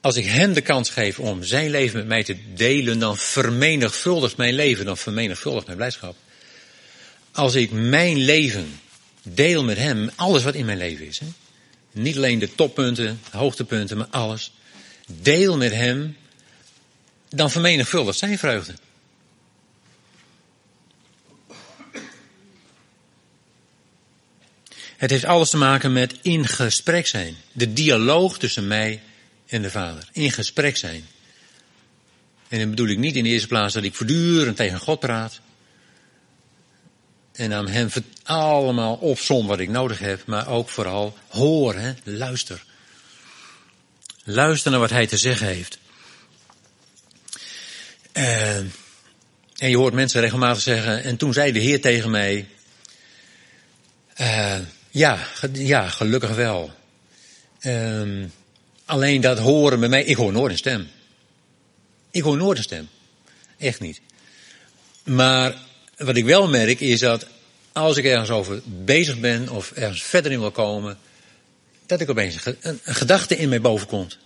Als 0.00 0.16
ik 0.16 0.24
hem 0.24 0.52
de 0.52 0.60
kans 0.60 0.90
geef 0.90 1.18
om 1.18 1.44
zijn 1.44 1.70
leven 1.70 1.98
met 1.98 2.06
mij 2.06 2.24
te 2.24 2.36
delen, 2.54 2.98
dan 2.98 3.16
vermenigvuldigt 3.16 4.36
mijn 4.36 4.54
leven, 4.54 4.84
dan 4.84 4.96
vermenigvuldigt 4.96 5.66
mijn 5.66 5.78
blijdschap. 5.78 6.16
Als 7.32 7.54
ik 7.54 7.70
mijn 7.70 8.16
leven 8.16 8.80
deel 9.34 9.64
met 9.64 9.76
hem 9.76 10.10
alles 10.14 10.42
wat 10.42 10.54
in 10.54 10.64
mijn 10.64 10.78
leven 10.78 11.06
is. 11.06 11.18
Hè? 11.18 11.26
Niet 11.92 12.16
alleen 12.16 12.38
de 12.38 12.54
toppunten, 12.54 13.20
de 13.30 13.36
hoogtepunten, 13.36 13.96
maar 13.96 14.06
alles. 14.10 14.52
Deel 15.06 15.56
met 15.56 15.72
hem, 15.72 16.16
dan 17.28 17.50
vermenigvuldigt 17.50 18.18
zijn 18.18 18.38
vreugde. 18.38 18.74
Het 24.96 25.10
heeft 25.10 25.24
alles 25.24 25.50
te 25.50 25.56
maken 25.56 25.92
met 25.92 26.14
in 26.22 26.46
gesprek 26.46 27.06
zijn. 27.06 27.36
De 27.52 27.72
dialoog 27.72 28.38
tussen 28.38 28.66
mij 28.66 29.00
en 29.46 29.62
de 29.62 29.70
Vader. 29.70 30.08
In 30.12 30.30
gesprek 30.30 30.76
zijn. 30.76 31.06
En 32.48 32.58
dan 32.58 32.70
bedoel 32.70 32.88
ik 32.88 32.98
niet 32.98 33.16
in 33.16 33.24
de 33.24 33.30
eerste 33.30 33.48
plaats 33.48 33.74
dat 33.74 33.82
ik 33.82 33.94
voortdurend 33.94 34.56
tegen 34.56 34.78
God 34.78 35.00
praat. 35.00 35.40
En 37.36 37.52
aan 37.52 37.68
hem 37.68 37.88
allemaal 38.22 38.94
opsom 38.94 39.46
wat 39.46 39.58
ik 39.58 39.68
nodig 39.68 39.98
heb, 39.98 40.26
maar 40.26 40.48
ook 40.48 40.68
vooral 40.68 41.18
hoor, 41.28 41.74
hè, 41.74 41.92
luister. 42.02 42.64
Luister 44.24 44.70
naar 44.70 44.80
wat 44.80 44.90
hij 44.90 45.06
te 45.06 45.16
zeggen 45.16 45.46
heeft. 45.46 45.78
Uh, 48.12 48.56
en 48.56 49.70
je 49.70 49.76
hoort 49.76 49.94
mensen 49.94 50.20
regelmatig 50.20 50.62
zeggen, 50.62 51.02
en 51.02 51.16
toen 51.16 51.32
zei 51.32 51.52
de 51.52 51.58
Heer 51.58 51.80
tegen 51.80 52.10
mij, 52.10 52.48
uh, 54.20 54.58
ja, 54.90 55.18
ja, 55.52 55.88
gelukkig 55.88 56.34
wel. 56.34 56.74
Uh, 57.60 58.24
alleen 58.84 59.20
dat 59.20 59.38
horen 59.38 59.80
bij 59.80 59.88
mij, 59.88 60.04
ik 60.04 60.16
hoor 60.16 60.32
nooit 60.32 60.52
een 60.52 60.58
stem. 60.58 60.88
Ik 62.10 62.22
hoor 62.22 62.36
nooit 62.36 62.58
een 62.58 62.64
stem. 62.64 62.88
Echt 63.58 63.80
niet. 63.80 64.00
Maar 65.04 65.54
wat 65.96 66.16
ik 66.16 66.24
wel 66.24 66.48
merk 66.48 66.80
is 66.80 67.00
dat 67.00 67.26
als 67.72 67.96
ik 67.96 68.04
ergens 68.04 68.30
over 68.30 68.60
bezig 68.64 69.20
ben 69.20 69.48
of 69.48 69.70
ergens 69.70 70.02
verder 70.02 70.32
in 70.32 70.40
wil 70.40 70.50
komen, 70.50 70.98
dat 71.86 72.00
ik 72.00 72.10
opeens 72.10 72.44
een, 72.60 72.80
gedachte 72.84 73.36
in 73.36 73.48
mij 73.48 73.60
boven 73.60 73.86
komt. 73.86 74.18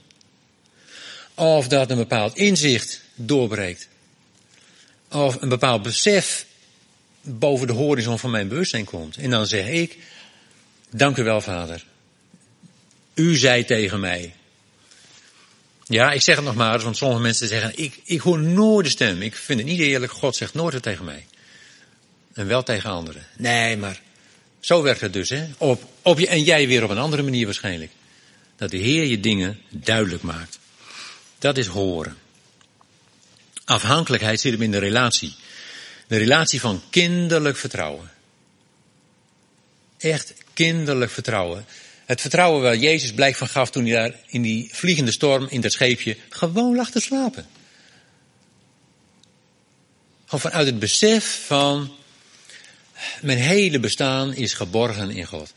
Of 1.34 1.68
dat 1.68 1.90
een 1.90 1.96
bepaald 1.96 2.36
inzicht 2.36 3.00
doorbreekt. 3.14 3.88
Of 5.08 5.42
een 5.42 5.48
bepaald 5.48 5.82
besef 5.82 6.46
boven 7.20 7.66
de 7.66 7.72
horizon 7.72 8.18
van 8.18 8.30
mijn 8.30 8.48
bewustzijn 8.48 8.84
komt. 8.84 9.16
En 9.16 9.30
dan 9.30 9.46
zeg 9.46 9.66
ik, 9.66 9.98
dank 10.90 11.16
u 11.16 11.22
wel 11.22 11.40
vader. 11.40 11.84
U 13.14 13.36
zei 13.36 13.64
tegen 13.64 14.00
mij. 14.00 14.34
Ja, 15.86 16.12
ik 16.12 16.22
zeg 16.22 16.36
het 16.36 16.44
nog 16.44 16.54
maar 16.54 16.80
want 16.80 16.96
sommige 16.96 17.20
mensen 17.20 17.48
zeggen, 17.48 17.72
ik, 17.78 18.00
ik 18.04 18.20
hoor 18.20 18.38
nooit 18.38 18.84
de 18.84 18.90
stem. 18.90 19.22
Ik 19.22 19.34
vind 19.34 19.58
het 19.58 19.68
niet 19.68 19.80
eerlijk, 19.80 20.12
God 20.12 20.36
zegt 20.36 20.54
nooit 20.54 20.74
het 20.74 20.82
tegen 20.82 21.04
mij. 21.04 21.26
En 22.40 22.46
wel 22.46 22.62
tegen 22.62 22.90
anderen. 22.90 23.26
Nee, 23.36 23.76
maar 23.76 24.00
zo 24.60 24.82
werkt 24.82 25.00
het 25.00 25.12
dus, 25.12 25.28
hè. 25.28 25.46
Op, 25.58 25.84
op 26.02 26.18
je, 26.18 26.26
en 26.26 26.42
jij 26.42 26.66
weer 26.66 26.84
op 26.84 26.90
een 26.90 26.98
andere 26.98 27.22
manier 27.22 27.44
waarschijnlijk. 27.44 27.90
Dat 28.56 28.70
de 28.70 28.76
Heer 28.76 29.04
je 29.04 29.20
dingen 29.20 29.60
duidelijk 29.68 30.22
maakt. 30.22 30.58
Dat 31.38 31.56
is 31.56 31.66
horen. 31.66 32.16
Afhankelijkheid 33.64 34.40
zit 34.40 34.52
hem 34.52 34.62
in 34.62 34.70
de 34.70 34.78
relatie. 34.78 35.34
De 36.06 36.16
relatie 36.16 36.60
van 36.60 36.82
kinderlijk 36.90 37.56
vertrouwen. 37.56 38.10
Echt 39.98 40.34
kinderlijk 40.52 41.10
vertrouwen. 41.10 41.64
Het 42.04 42.20
vertrouwen 42.20 42.62
waar 42.62 42.76
Jezus 42.76 43.12
blijk 43.12 43.36
van 43.36 43.48
gaf 43.48 43.70
toen 43.70 43.86
hij 43.86 43.92
daar 43.92 44.20
in 44.26 44.42
die 44.42 44.68
vliegende 44.72 45.12
storm 45.12 45.46
in 45.48 45.60
dat 45.60 45.72
scheepje 45.72 46.16
gewoon 46.28 46.76
lag 46.76 46.90
te 46.90 47.00
slapen. 47.00 47.46
Gewoon 50.24 50.40
vanuit 50.40 50.66
het 50.66 50.78
besef 50.78 51.44
van 51.46 51.98
mijn 53.20 53.38
hele 53.38 53.80
bestaan 53.80 54.34
is 54.34 54.54
geborgen 54.54 55.10
in 55.10 55.26
God. 55.26 55.52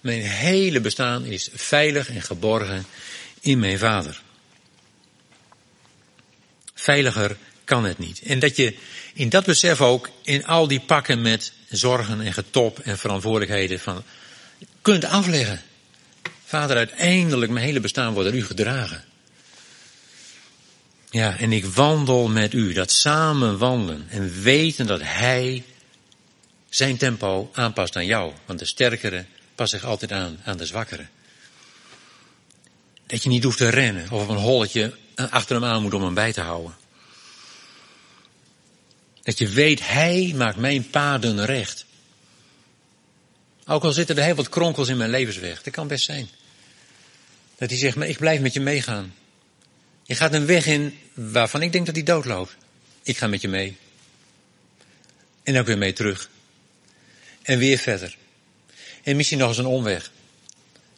Mijn 0.00 0.22
hele 0.22 0.80
bestaan 0.80 1.24
is 1.24 1.48
veilig 1.52 2.08
en 2.08 2.22
geborgen 2.22 2.86
in 3.40 3.58
mijn 3.58 3.78
Vader. 3.78 4.22
Veiliger 6.74 7.36
kan 7.64 7.84
het 7.84 7.98
niet. 7.98 8.22
En 8.22 8.38
dat 8.38 8.56
je 8.56 8.76
in 9.14 9.28
dat 9.28 9.44
besef 9.44 9.80
ook 9.80 10.10
in 10.22 10.44
al 10.44 10.68
die 10.68 10.80
pakken 10.80 11.22
met 11.22 11.52
zorgen 11.68 12.20
en 12.20 12.32
getop 12.32 12.78
en 12.78 12.98
verantwoordelijkheden 12.98 13.80
van 13.80 14.04
kunt 14.82 15.04
afleggen. 15.04 15.62
Vader, 16.44 16.76
uiteindelijk 16.76 17.52
mijn 17.52 17.64
hele 17.64 17.80
bestaan 17.80 18.12
wordt 18.12 18.30
door 18.30 18.38
u 18.38 18.44
gedragen. 18.44 19.04
Ja, 21.10 21.38
en 21.38 21.52
ik 21.52 21.64
wandel 21.64 22.28
met 22.28 22.52
u, 22.52 22.72
dat 22.72 22.90
samen 22.90 23.58
wandelen 23.58 24.06
en 24.08 24.42
weten 24.42 24.86
dat 24.86 25.00
hij 25.02 25.64
zijn 26.68 26.96
tempo 26.96 27.50
aanpast 27.52 27.96
aan 27.96 28.06
jou. 28.06 28.32
Want 28.46 28.58
de 28.58 28.64
sterkere 28.64 29.24
past 29.54 29.70
zich 29.70 29.84
altijd 29.84 30.12
aan 30.12 30.40
aan 30.44 30.56
de 30.56 30.66
zwakkere. 30.66 31.06
Dat 33.06 33.22
je 33.22 33.28
niet 33.28 33.44
hoeft 33.44 33.56
te 33.56 33.68
rennen 33.68 34.10
of 34.10 34.22
op 34.22 34.28
een 34.28 34.36
holletje 34.36 34.94
achter 35.14 35.54
hem 35.54 35.64
aan 35.64 35.82
moet 35.82 35.94
om 35.94 36.02
hem 36.02 36.14
bij 36.14 36.32
te 36.32 36.40
houden. 36.40 36.76
Dat 39.22 39.38
je 39.38 39.48
weet, 39.48 39.88
hij 39.88 40.32
maakt 40.36 40.56
mijn 40.56 40.90
paden 40.90 41.44
recht. 41.44 41.84
Ook 43.66 43.84
al 43.84 43.92
zitten 43.92 44.16
er 44.16 44.24
heel 44.24 44.34
wat 44.34 44.48
kronkels 44.48 44.88
in 44.88 44.96
mijn 44.96 45.10
levensweg, 45.10 45.62
dat 45.62 45.72
kan 45.72 45.88
best 45.88 46.04
zijn. 46.04 46.28
Dat 47.58 47.70
hij 47.70 47.78
zegt, 47.78 47.96
maar 47.96 48.08
ik 48.08 48.18
blijf 48.18 48.40
met 48.40 48.52
je 48.52 48.60
meegaan. 48.60 49.14
Je 50.10 50.16
gaat 50.16 50.34
een 50.34 50.46
weg 50.46 50.66
in 50.66 50.98
waarvan 51.14 51.62
ik 51.62 51.72
denk 51.72 51.86
dat 51.86 51.94
hij 51.94 52.04
doodloopt. 52.04 52.56
Ik 53.02 53.16
ga 53.16 53.26
met 53.26 53.40
je 53.40 53.48
mee. 53.48 53.76
En 55.42 55.58
ook 55.58 55.66
weer 55.66 55.78
mee 55.78 55.92
terug. 55.92 56.30
En 57.42 57.58
weer 57.58 57.78
verder. 57.78 58.16
En 59.02 59.16
misschien 59.16 59.38
nog 59.38 59.48
eens 59.48 59.58
een 59.58 59.66
omweg. 59.66 60.10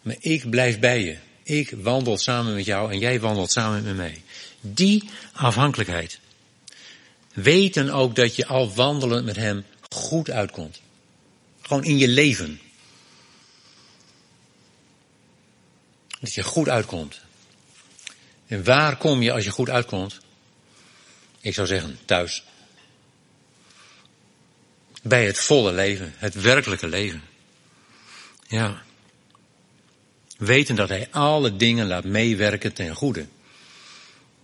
Maar 0.02 0.16
ik 0.18 0.50
blijf 0.50 0.78
bij 0.78 1.04
je. 1.04 1.16
Ik 1.42 1.70
wandel 1.76 2.16
samen 2.18 2.54
met 2.54 2.64
jou 2.64 2.92
en 2.92 2.98
jij 2.98 3.20
wandelt 3.20 3.50
samen 3.50 3.82
met 3.82 3.96
mij. 3.96 4.22
Die 4.60 5.10
afhankelijkheid. 5.32 6.18
Weten 7.32 7.90
ook 7.90 8.16
dat 8.16 8.36
je 8.36 8.46
al 8.46 8.74
wandelend 8.74 9.24
met 9.24 9.36
hem 9.36 9.64
goed 9.88 10.30
uitkomt. 10.30 10.80
Gewoon 11.60 11.84
in 11.84 11.98
je 11.98 12.08
leven. 12.08 12.60
Dat 16.20 16.34
je 16.34 16.42
goed 16.42 16.68
uitkomt. 16.68 17.20
En 18.52 18.64
waar 18.64 18.96
kom 18.96 19.22
je 19.22 19.32
als 19.32 19.44
je 19.44 19.50
goed 19.50 19.70
uitkomt? 19.70 20.20
Ik 21.40 21.54
zou 21.54 21.66
zeggen 21.66 21.98
thuis. 22.04 22.44
Bij 25.02 25.26
het 25.26 25.38
volle 25.38 25.72
leven, 25.72 26.14
het 26.16 26.34
werkelijke 26.34 26.86
leven. 26.86 27.22
Ja. 28.48 28.82
Weten 30.38 30.74
dat 30.74 30.88
hij 30.88 31.08
alle 31.10 31.56
dingen 31.56 31.86
laat 31.86 32.04
meewerken 32.04 32.72
ten 32.72 32.94
goede. 32.94 33.26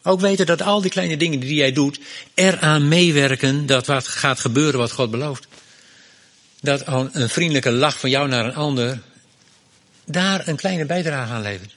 Ook 0.03 0.21
weten 0.21 0.47
dat 0.47 0.63
al 0.63 0.81
die 0.81 0.91
kleine 0.91 1.17
dingen 1.17 1.41
die 1.41 1.55
jij 1.55 1.73
doet, 1.73 2.01
eraan 2.35 2.89
meewerken 2.89 3.67
dat 3.67 3.87
wat 3.87 4.09
gaat 4.09 4.41
gebeuren 4.41 4.81
wat 4.81 4.93
God 4.93 5.11
belooft. 5.11 5.47
Dat 6.61 6.83
een 6.87 7.29
vriendelijke 7.29 7.73
lach 7.73 7.99
van 7.99 8.11
jou 8.11 8.29
naar 8.29 8.45
een 8.45 8.55
ander, 8.55 9.01
daar 10.05 10.49
een 10.49 10.57
kleine 10.57 10.85
bijdrage 10.85 11.33
aan 11.33 11.43
levert. 11.43 11.75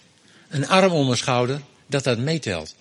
Een 0.50 0.68
arm 0.68 0.94
een 0.94 1.18
schouder, 1.18 1.62
dat 1.92 2.04
dat 2.04 2.18
meetelt. 2.18 2.76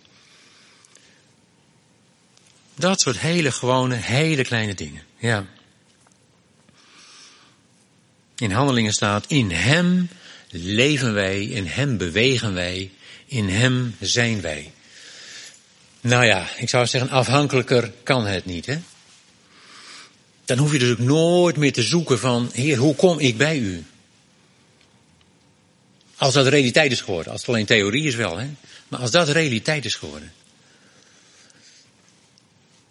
Dat 2.74 3.00
soort 3.00 3.18
hele 3.18 3.52
gewone, 3.52 3.94
hele 3.94 4.42
kleine 4.42 4.74
dingen. 4.74 5.02
Ja. 5.18 5.46
In 8.36 8.50
handelingen 8.50 8.92
staat, 8.92 9.24
in 9.28 9.50
Hem 9.50 10.08
leven 10.50 11.14
wij, 11.14 11.44
in 11.44 11.66
Hem 11.66 11.96
bewegen 11.96 12.54
wij, 12.54 12.90
in 13.26 13.48
Hem 13.48 13.96
zijn 14.00 14.40
wij. 14.40 14.72
Nou 16.00 16.24
ja, 16.24 16.48
ik 16.56 16.68
zou 16.68 16.86
zeggen, 16.86 17.10
afhankelijker 17.10 17.92
kan 18.02 18.26
het 18.26 18.44
niet, 18.44 18.66
hè? 18.66 18.78
Dan 20.44 20.58
hoef 20.58 20.72
je 20.72 20.78
dus 20.78 20.90
ook 20.90 20.98
nooit 20.98 21.56
meer 21.56 21.72
te 21.72 21.82
zoeken 21.82 22.18
van, 22.18 22.50
Heer, 22.52 22.76
hoe 22.76 22.94
kom 22.94 23.18
ik 23.18 23.36
bij 23.36 23.58
u? 23.58 23.84
Als 26.16 26.34
dat 26.34 26.46
realiteit 26.46 26.92
is 26.92 27.00
geworden, 27.00 27.32
als 27.32 27.40
het 27.40 27.50
alleen 27.50 27.66
theorie 27.66 28.06
is 28.06 28.14
wel, 28.14 28.38
hè? 28.38 28.48
Maar 28.91 29.01
als 29.01 29.11
dat 29.11 29.28
realiteit 29.28 29.84
is 29.84 29.95
geworden, 29.95 30.32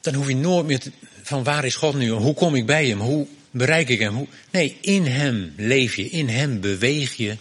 dan 0.02 0.14
hoef 0.14 0.28
je 0.28 0.36
nooit 0.36 0.66
meer 0.66 0.80
te, 0.80 0.92
van 1.24 1.44
waar 1.44 1.66
is 1.66 1.76
God 1.76 1.96
nu? 1.96 2.10
Hoe 2.10 2.34
kom 2.34 2.56
ik 2.56 2.66
bij 2.66 2.88
hem? 2.88 3.00
Hoe 3.00 3.28
bereik 3.52 3.90
ik 3.90 4.00
hem? 4.00 4.16
Hoe, 4.16 4.28
nee, 4.52 4.78
in 4.82 5.06
hem 5.06 5.54
leef 5.58 5.96
je, 5.96 6.10
in 6.10 6.30
hem 6.30 6.60
beweeg 6.60 7.14
je, 7.14 7.38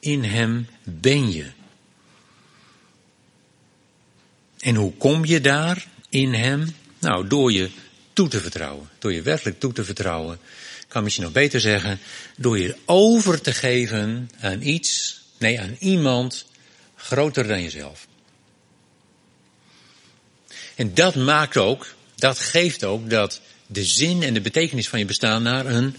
in 0.00 0.24
hem 0.24 0.68
ben 0.82 1.32
je. 1.32 1.46
En 4.58 4.74
hoe 4.74 4.92
kom 4.92 5.24
je 5.24 5.40
daar 5.40 5.86
in 6.08 6.34
hem? 6.34 6.74
Nou, 6.98 7.26
door 7.26 7.52
je 7.52 7.70
toe 8.12 8.28
te 8.28 8.40
vertrouwen. 8.40 8.88
Door 8.98 9.12
je 9.12 9.22
werkelijk 9.22 9.60
toe 9.60 9.72
te 9.72 9.84
vertrouwen. 9.84 10.38
Kan 10.88 11.02
misschien 11.02 11.24
nog 11.24 11.32
beter 11.34 11.60
zeggen, 11.60 11.98
door 12.36 12.58
je 12.58 12.76
over 12.84 13.40
te 13.40 13.52
geven 13.52 14.30
aan 14.40 14.62
iets, 14.62 15.20
nee, 15.38 15.60
aan 15.60 15.76
iemand 15.78 16.46
groter 16.96 17.46
dan 17.46 17.62
jezelf. 17.62 18.06
En 20.74 20.94
dat 20.94 21.14
maakt 21.14 21.56
ook, 21.56 21.94
dat 22.14 22.38
geeft 22.38 22.84
ook 22.84 23.10
dat 23.10 23.40
de 23.66 23.84
zin 23.84 24.22
en 24.22 24.34
de 24.34 24.40
betekenis 24.40 24.88
van 24.88 24.98
je 24.98 25.04
bestaan 25.04 25.42
naar 25.42 25.66
een 25.66 25.96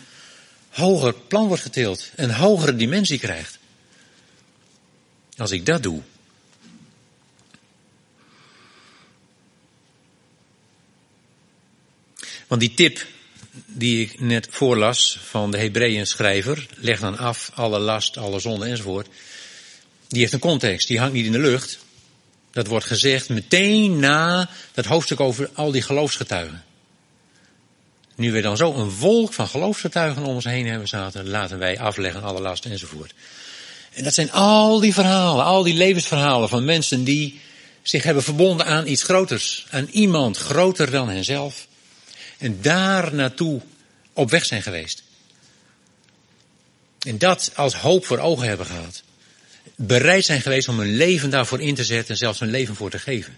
hoger 0.69 1.13
plan 1.13 1.47
wordt 1.47 1.63
getild, 1.63 2.11
een 2.15 2.31
hogere 2.31 2.75
dimensie 2.75 3.19
krijgt. 3.19 3.57
Als 5.37 5.51
ik 5.51 5.65
dat 5.65 5.83
doe. 5.83 6.01
Want 12.47 12.61
die 12.61 12.73
tip, 12.73 13.05
die 13.65 14.01
ik 14.01 14.19
net 14.19 14.47
voorlas 14.51 15.19
van 15.21 15.51
de 15.51 15.57
Hebreeën 15.57 16.07
schrijver, 16.07 16.67
leg 16.75 16.99
dan 16.99 17.17
af 17.17 17.51
alle 17.53 17.79
last, 17.79 18.17
alle 18.17 18.39
zonde 18.39 18.65
enzovoort. 18.65 19.07
Die 20.07 20.19
heeft 20.19 20.33
een 20.33 20.39
context, 20.39 20.87
die 20.87 20.99
hangt 20.99 21.13
niet 21.13 21.25
in 21.25 21.31
de 21.31 21.39
lucht. 21.39 21.79
Dat 22.51 22.67
wordt 22.67 22.85
gezegd 22.85 23.29
meteen 23.29 23.99
na 23.99 24.49
dat 24.73 24.85
hoofdstuk 24.85 25.19
over 25.19 25.49
al 25.53 25.71
die 25.71 25.81
geloofsgetuigen. 25.81 26.63
Nu 28.15 28.31
we 28.31 28.41
dan 28.41 28.57
zo 28.57 28.73
een 28.73 28.89
wolk 28.89 29.33
van 29.33 29.47
geloofsgetuigen 29.47 30.23
om 30.23 30.35
ons 30.35 30.45
heen 30.45 30.67
hebben 30.67 30.87
zaten, 30.87 31.29
laten 31.29 31.57
wij 31.57 31.79
afleggen 31.79 32.23
alle 32.23 32.41
last 32.41 32.65
enzovoort. 32.65 33.13
En 33.93 34.03
dat 34.03 34.13
zijn 34.13 34.31
al 34.31 34.79
die 34.79 34.93
verhalen, 34.93 35.45
al 35.45 35.63
die 35.63 35.73
levensverhalen 35.73 36.49
van 36.49 36.65
mensen 36.65 37.03
die 37.03 37.39
zich 37.81 38.03
hebben 38.03 38.23
verbonden 38.23 38.65
aan 38.65 38.87
iets 38.87 39.03
groters, 39.03 39.65
aan 39.69 39.87
iemand 39.91 40.37
groter 40.37 40.91
dan 40.91 41.09
henzelf. 41.09 41.67
En 42.37 42.61
daar 42.61 43.13
naartoe 43.13 43.61
op 44.13 44.29
weg 44.29 44.45
zijn 44.45 44.61
geweest. 44.61 45.03
En 46.99 47.17
dat 47.17 47.51
als 47.55 47.75
hoop 47.75 48.05
voor 48.05 48.19
ogen 48.19 48.47
hebben 48.47 48.65
gehad. 48.65 49.03
Bereid 49.79 50.25
zijn 50.25 50.41
geweest 50.41 50.67
om 50.67 50.79
hun 50.79 50.95
leven 50.95 51.29
daarvoor 51.29 51.61
in 51.61 51.75
te 51.75 51.83
zetten 51.83 52.09
en 52.09 52.17
zelfs 52.17 52.39
hun 52.39 52.49
leven 52.49 52.75
voor 52.75 52.89
te 52.89 52.99
geven. 52.99 53.37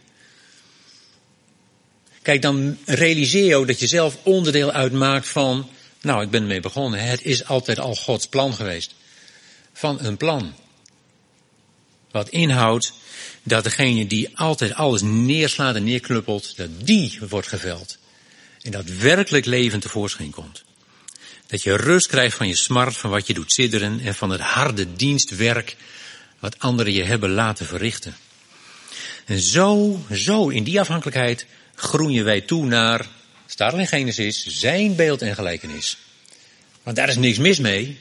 Kijk, 2.22 2.42
dan 2.42 2.78
realiseer 2.86 3.46
je 3.46 3.56
ook 3.56 3.68
dat 3.68 3.80
je 3.80 3.88
zelf 3.88 4.18
onderdeel 4.24 4.72
uitmaakt 4.72 5.28
van, 5.28 5.70
nou, 6.02 6.24
ik 6.24 6.30
ben 6.30 6.42
ermee 6.42 6.60
begonnen. 6.60 7.00
Het 7.00 7.22
is 7.24 7.46
altijd 7.46 7.80
al 7.80 7.96
Gods 7.96 8.28
plan 8.28 8.54
geweest. 8.54 8.96
Van 9.74 10.00
een 10.02 10.18
plan. 10.18 10.54
Wat 12.12 12.30
inhoudt 12.30 12.94
dat 13.44 13.64
degene 13.64 14.08
die 14.08 14.38
altijd 14.38 14.74
alles 14.74 15.02
neerslaat 15.02 15.76
en 15.76 15.84
neerknuppelt, 15.84 16.58
dat 16.58 16.70
die 16.84 17.20
wordt 17.30 17.48
geveld. 17.48 17.98
En 18.62 18.72
dat 18.72 18.86
werkelijk 18.86 19.46
leven 19.46 19.80
tevoorschijn 19.80 20.32
komt. 20.32 20.64
Dat 21.48 21.64
je 21.64 21.76
rust 21.76 22.08
krijgt 22.08 22.38
van 22.38 22.48
je 22.48 22.56
smart, 22.56 22.98
van 22.98 23.10
wat 23.10 23.28
je 23.28 23.34
doet 23.34 23.52
sidderen 23.52 24.00
en 24.00 24.16
van 24.16 24.30
het 24.30 24.42
harde 24.42 24.96
dienstwerk 24.96 25.76
wat 26.40 26.60
anderen 26.60 26.94
je 26.94 27.04
hebben 27.04 27.30
laten 27.30 27.66
verrichten. 27.66 28.16
En 29.26 29.40
zo, 29.40 30.00
zo 30.12 30.50
in 30.50 30.64
die 30.64 30.80
afhankelijkheid 30.80 31.46
groeien 31.76 32.24
wij 32.24 32.42
toe 32.42 32.66
naar, 32.66 33.06
staat 33.46 33.74
er 33.74 33.80
in 33.80 33.88
Genesis, 33.88 34.46
zijn 34.46 34.96
beeld 34.96 35.22
en 35.22 35.36
gelijkenis. 35.36 35.98
Want 36.84 36.96
daar 36.96 37.10
is 37.10 37.16
niks 37.16 37.38
mis 37.38 37.60
mee. 37.60 38.00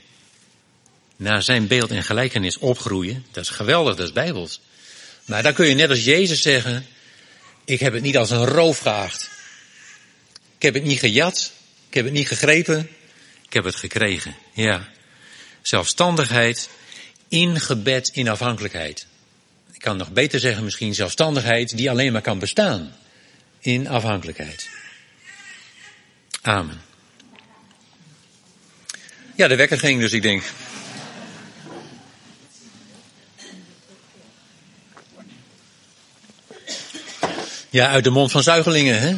Naar 1.17 1.43
zijn 1.43 1.67
beeld 1.67 1.91
en 1.91 2.05
gelijkenis 2.05 2.59
opgroeien, 2.59 3.25
dat 3.31 3.45
is 3.45 3.51
geweldig, 3.51 3.97
dat 3.97 4.07
is 4.07 4.13
bijbels. 4.13 4.61
Maar 5.25 5.43
dan 5.43 5.55
kun 5.55 5.67
je 5.67 5.75
net 5.75 5.91
als 5.91 6.05
Jezus 6.05 6.43
zeggen, 6.43 6.87
ik 7.65 7.81
heb 7.81 7.93
het 7.93 8.03
niet 8.03 8.17
als 8.17 8.31
een 8.31 8.45
roof 8.45 8.79
geacht. 8.79 9.31
Ik 10.57 10.63
heb 10.63 10.75
het 10.75 10.85
niet 10.85 10.99
gejat, 10.99 11.53
ik 11.89 11.95
heb 11.95 12.05
het 12.05 12.15
niet 12.15 12.29
gegrepen, 12.29 12.91
ik 13.47 13.53
heb 13.53 13.65
het 13.65 13.75
gekregen. 13.75 14.37
Ja. 14.53 14.89
Zelfstandigheid, 15.63 16.69
ingebed 17.29 18.09
in 18.09 18.29
afhankelijkheid. 18.29 19.07
Ik 19.73 19.81
kan 19.81 19.97
nog 19.97 20.13
beter 20.13 20.41
zeggen 20.41 20.65
misschien 20.65 20.95
zelfstandigheid 20.95 21.77
die 21.77 21.91
alleen 21.91 22.13
maar 22.13 22.23
kan 22.23 22.39
bestaan 22.39 22.95
in 23.61 23.89
afhankelijkheid. 23.89 24.69
Amen. 26.43 26.81
Ja, 29.37 29.49
de 29.49 29.57
wekker 29.57 29.79
ging 29.79 30.01
dus, 30.01 30.13
ik 30.13 30.23
denk. 30.23 30.43
Ja, 37.71 37.89
uit 37.89 38.05
de 38.05 38.11
mond 38.11 38.31
van 38.31 38.43
zuigelingen, 38.43 39.01
hè? 39.01 39.17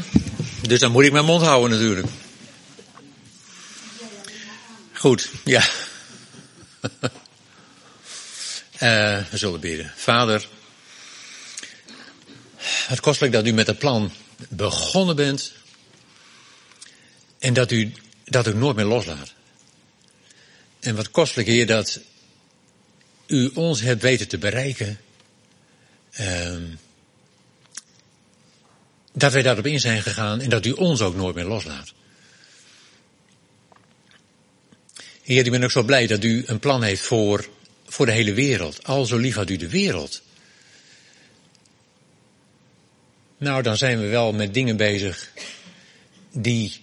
Dus 0.60 0.80
dan 0.80 0.92
moet 0.92 1.04
ik 1.04 1.12
mijn 1.12 1.24
mond 1.24 1.42
houden 1.42 1.78
natuurlijk. 1.78 2.08
Goed, 4.92 5.30
ja. 5.44 5.62
uh, 8.82 9.24
we 9.30 9.36
zullen 9.36 9.60
bidden. 9.60 9.92
Vader, 9.96 10.48
het 12.62 13.00
kostelijk 13.00 13.32
dat 13.32 13.46
u 13.46 13.52
met 13.52 13.66
het 13.66 13.78
plan 13.78 14.12
begonnen 14.48 15.16
bent 15.16 15.52
en 17.38 17.54
dat 17.54 17.70
u 17.70 17.92
dat 18.24 18.46
u 18.46 18.54
nooit 18.54 18.76
meer 18.76 18.84
loslaat. 18.84 19.32
En 20.80 20.96
wat 20.96 21.10
kostelijk, 21.10 21.48
Heer, 21.48 21.66
dat 21.66 22.00
u 23.26 23.50
ons 23.54 23.80
hebt 23.80 24.02
weten 24.02 24.28
te 24.28 24.38
bereiken. 24.38 25.00
Uh, 26.20 26.56
dat 29.12 29.32
wij 29.32 29.42
daarop 29.42 29.66
in 29.66 29.80
zijn 29.80 30.02
gegaan 30.02 30.40
en 30.40 30.50
dat 30.50 30.66
u 30.66 30.70
ons 30.70 31.00
ook 31.00 31.14
nooit 31.14 31.34
meer 31.34 31.44
loslaat. 31.44 31.92
Heer, 35.22 35.44
ik 35.44 35.50
ben 35.50 35.64
ook 35.64 35.70
zo 35.70 35.82
blij 35.82 36.06
dat 36.06 36.24
u 36.24 36.42
een 36.46 36.58
plan 36.58 36.82
heeft 36.82 37.02
voor, 37.02 37.48
voor 37.90 38.06
de 38.06 38.12
hele 38.12 38.34
wereld. 38.34 38.84
Al 38.84 39.04
zo 39.04 39.16
lief 39.16 39.34
had 39.34 39.50
u 39.50 39.56
de 39.56 39.68
wereld. 39.68 40.22
Nou, 43.38 43.62
dan 43.62 43.76
zijn 43.76 44.00
we 44.00 44.06
wel 44.06 44.32
met 44.32 44.54
dingen 44.54 44.76
bezig 44.76 45.30
die 46.32 46.80